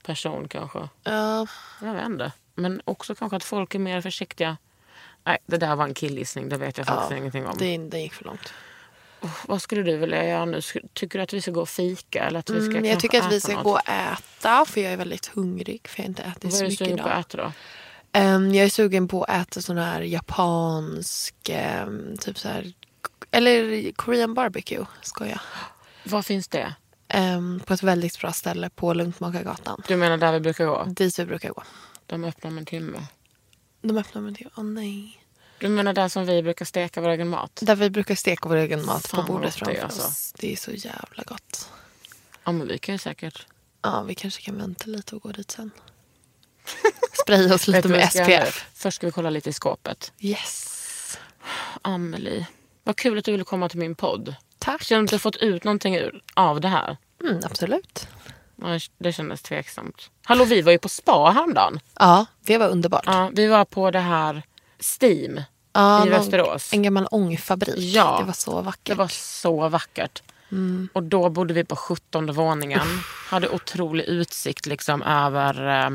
[0.02, 0.88] person kanske.
[1.04, 1.46] Ja,
[1.82, 2.32] Jag vet inte.
[2.54, 4.56] Men också kanske att folk är mer försiktiga.
[5.24, 6.48] Nej, det där var en killgissning.
[6.48, 7.56] Det vet jag faktiskt ja ingenting om.
[7.58, 8.52] det, det gick för långt.
[9.20, 10.60] oh, vad skulle du vilja göra nu?
[10.94, 12.24] Tycker du att vi ska gå och fika?
[12.24, 13.64] Eller att vi ska Mm, jag tycker att vi ska något?
[13.64, 16.58] gå och äta för jag är väldigt hungrig för jag har inte ätit Vad så
[16.58, 17.18] är du mycket sugen på idag.
[17.18, 17.52] att äta då?
[18.12, 22.72] Ehm, jag är sugen på att äta sån här japansk, ehm, typ så här,
[23.30, 25.38] eller Korean barbecue, ska jag.
[26.04, 26.74] Var finns det?
[27.08, 29.82] Ehm, på ett väldigt bra ställe på Lugntmakargatan.
[29.88, 30.84] Du menar där vi brukar gå?
[30.84, 31.62] Dit vi brukar gå.
[32.06, 32.98] De öppnar om en timme.
[33.82, 34.48] De öppnar med det.
[34.56, 35.18] Åh nej.
[35.58, 37.58] Du menar där som vi brukar steka vår egen mat?
[37.62, 40.06] Där vi brukar steka vår egen mat Fan, på bordet gott det framför alltså.
[40.08, 40.32] oss.
[40.38, 41.68] Det är så jävla gott.
[42.44, 43.46] Ja men vi kan ju säkert.
[43.82, 45.70] Ja, vi kanske kan vänta lite och gå dit sen.
[47.22, 48.12] Spraya oss lite med?
[48.12, 48.66] SPF.
[48.74, 50.12] Först ska vi kolla lite i skåpet.
[50.18, 51.18] Yes.
[51.82, 52.46] Amelie,
[52.84, 54.34] vad kul att du ville komma till min podd.
[54.58, 54.82] Tack.
[54.82, 55.98] Känner du att du fått ut någonting
[56.34, 56.96] av det här?
[57.24, 58.08] Mm, absolut.
[58.98, 60.10] Det kändes tveksamt.
[60.24, 61.80] Hallå, vi var ju på spa häromdagen.
[61.98, 63.04] Ja, det var underbart.
[63.06, 64.42] Ja, vi var på det här
[65.00, 65.40] Steam
[65.72, 66.72] Ja, i Västerås.
[66.72, 67.78] En gammal ångfabrik.
[67.78, 68.16] Ja.
[68.20, 68.84] Det var så vackert.
[68.84, 70.22] Det var så vackert.
[70.92, 72.86] Och då bodde vi på 17 våningen.
[73.28, 75.90] Hade otrolig utsikt liksom över eh,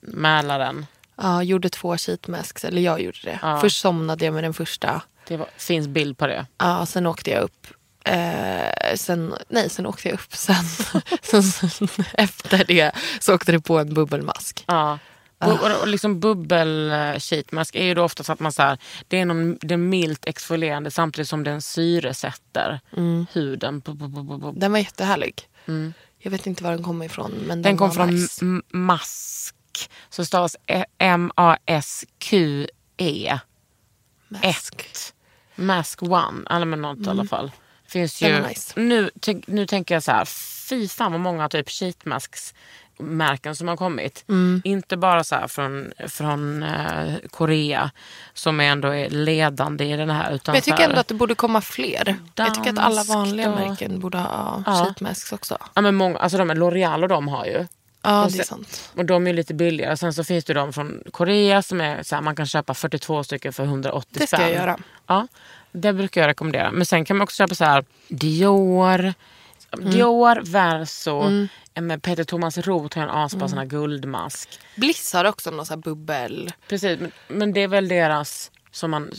[0.00, 0.86] Mälaren.
[1.16, 3.38] Ja, gjorde två sheetmasks, eller jag gjorde det.
[3.42, 3.60] Ja.
[3.60, 5.02] Först somnade jag med den första.
[5.28, 6.46] Det var, finns bild på det.
[6.58, 7.66] Ja, sen åkte jag upp.
[8.08, 10.32] Eh, sen, nej, sen åkte jag upp.
[10.36, 14.64] Sen, sen, sen, efter det så åkte det på en bubbelmask.
[14.66, 14.98] Ja.
[15.40, 18.78] Bu- och- och liksom bubbel eh, är ju då ofta så att man så här,
[19.08, 22.80] det är, någon, det är milt exfolierande samtidigt som den syresätter
[23.32, 23.82] huden.
[23.82, 25.34] Bu- bu- Den var jättehärlig.
[26.18, 27.30] Jag vet inte var den kom ifrån.
[27.32, 28.44] Men den, Den kom från nice.
[28.70, 29.54] Mask.
[30.10, 30.84] Så stavas E-
[32.08, 33.38] M-A-S-Q-E.
[34.28, 34.74] Mask.
[34.74, 35.14] Ett.
[35.54, 36.46] Mask One.
[36.50, 37.50] Eller något i alla fall.
[37.88, 38.80] Finns ju, nice.
[38.80, 39.10] nu,
[39.46, 40.24] nu tänker jag så här.
[40.68, 42.54] Fy fan vad många typ sheetmasks
[42.98, 44.24] märken som har kommit.
[44.28, 44.62] Mm.
[44.64, 47.90] Inte bara så från, från eh, Korea
[48.34, 50.32] som ändå är ledande i den här.
[50.32, 52.16] Utan Men jag tycker här, ändå att det borde komma fler.
[52.34, 54.84] Jag tycker att alla vanliga och- märken borde ha Ja.
[54.84, 55.58] sheetmasks också.
[55.74, 57.66] ja, men många, alltså de, L'Oreal och de har ju.
[58.02, 58.90] Ja, Och det är sen- sant.
[58.96, 59.96] Och de är lite billigare.
[59.96, 63.24] Sen så finns det de från Korea som är så här, man kan köpa 42
[63.24, 64.48] stycken för 180 Det ska spänn.
[64.48, 64.78] jag göra.
[65.06, 65.26] Ja,
[65.80, 66.70] det brukar jag rekommendera.
[66.70, 69.14] Men sen kan man också köpa så här Dior.
[69.72, 69.90] Mm.
[69.90, 71.48] Dior, Verso.
[71.80, 73.48] Med Peter Thomas Roth har en asbra Mm.
[73.48, 74.60] sån här guldmask.
[74.76, 76.52] Bliss har också någon sån här bubbel.
[76.68, 79.10] Precis, men, men det är väl deras som man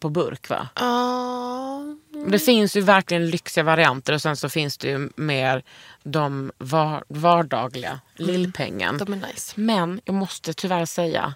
[0.00, 0.68] på burk va?
[0.74, 1.78] Ja,
[2.12, 5.62] Men Det finns ju verkligen lyxiga varianter och sen så finns det ju mer
[6.02, 8.98] de var, vardagliga, lillpengen.
[8.98, 9.52] de är nice.
[9.60, 11.34] Men jag måste tyvärr säga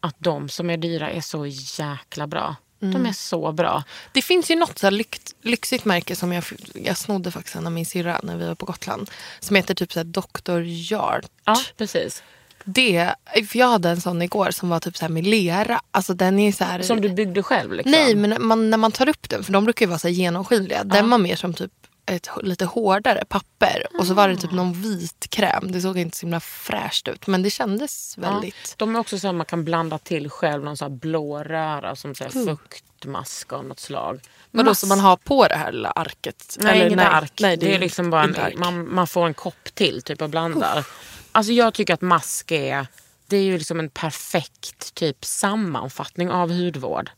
[0.00, 1.46] att de som är dyra är så
[1.78, 2.56] jäkla bra.
[2.92, 3.84] De är så bra.
[4.12, 7.86] Det finns ju något så lyx, lyxigt märke som jag, jag snodde faktiskt av min
[7.86, 9.10] syrra när vi var på Gotland.
[9.40, 10.60] Som heter typ så här Dr.
[10.60, 11.26] Yard.
[11.44, 12.22] Ja, precis.
[12.64, 13.14] Det,
[13.48, 15.80] för jag hade en sån igår som var typ så här med lera.
[15.90, 16.82] Alltså den är så här...
[16.82, 17.90] Som du byggde själv liksom.
[17.90, 20.84] Nej, men man, när man tar upp den, för de brukar ju vara så genomskinliga.
[20.84, 21.72] Den var mer som typ
[22.06, 23.86] ett lite hårdare papper.
[23.98, 24.54] Och så var det typ Ah.
[24.54, 25.72] någon vit kräm.
[25.72, 27.26] Det såg inte så himla fräscht ut.
[27.26, 28.30] Men det kändes Ja.
[28.30, 28.74] väldigt...
[28.76, 31.96] De är också så att man kan blanda till själv någon sån här blå röra
[31.96, 34.20] som så här fuktmask av något slag.
[34.50, 36.56] Mask- som man har på det här lilla arket?
[36.60, 37.32] Nej, Eller inget ark.
[37.40, 40.84] nej, det, är liksom bara en, man, man får en kopp till typ och blandar.
[41.32, 42.86] Alltså jag tycker att mask är,
[43.26, 47.10] det är ju liksom en perfekt typ sammanfattning av hudvård.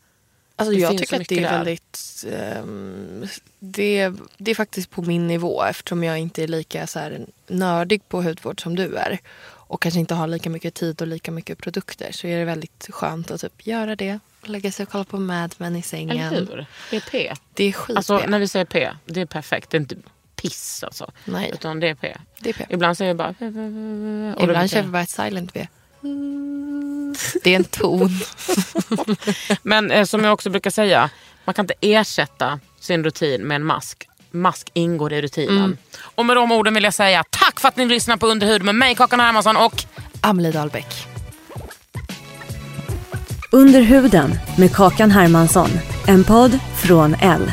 [0.56, 2.24] Alltså Det jag tycker att det är väldigt...
[2.32, 3.26] ehm,
[3.58, 8.08] det, det är faktiskt på min nivå eftersom jag inte är lika så här, nördig
[8.08, 9.18] på hudvård som du är.
[9.68, 12.12] Och kanske inte har lika mycket tid och lika mycket produkter.
[12.12, 14.18] Så är det väldigt skönt att typ göra det.
[14.42, 16.18] Lägga sig och kolla på Mad Men i sängen.
[16.18, 16.66] Eller hur?
[16.90, 17.32] Det är P.
[17.54, 19.70] Det är skit Alltså när vi säger P, det är perfekt.
[19.70, 19.96] Det är inte
[20.36, 21.10] piss alltså.
[21.24, 21.50] Nej.
[21.54, 22.16] Utan det är P.
[22.40, 22.66] Det är P.
[22.68, 23.28] Ibland säger jag bara...
[24.36, 25.68] Och Ibland kör vi bara ett silent V.
[27.44, 28.10] Det är en ton.
[29.62, 31.10] Men eh, som jag också brukar säga,
[31.44, 34.08] man kan inte ersätta sin rutin med en mask.
[34.30, 35.58] Mask ingår i rutinen.
[35.58, 35.76] Mm.
[35.98, 38.74] Och med de orden vill jag säga tack för att ni lyssnar på Underhud med
[38.74, 39.84] mig, Kakan Hermansson och
[40.20, 41.06] Amelie Dahlbeck.
[43.52, 45.70] Under huden med Kakan Hermansson.
[46.06, 47.52] En podd från L.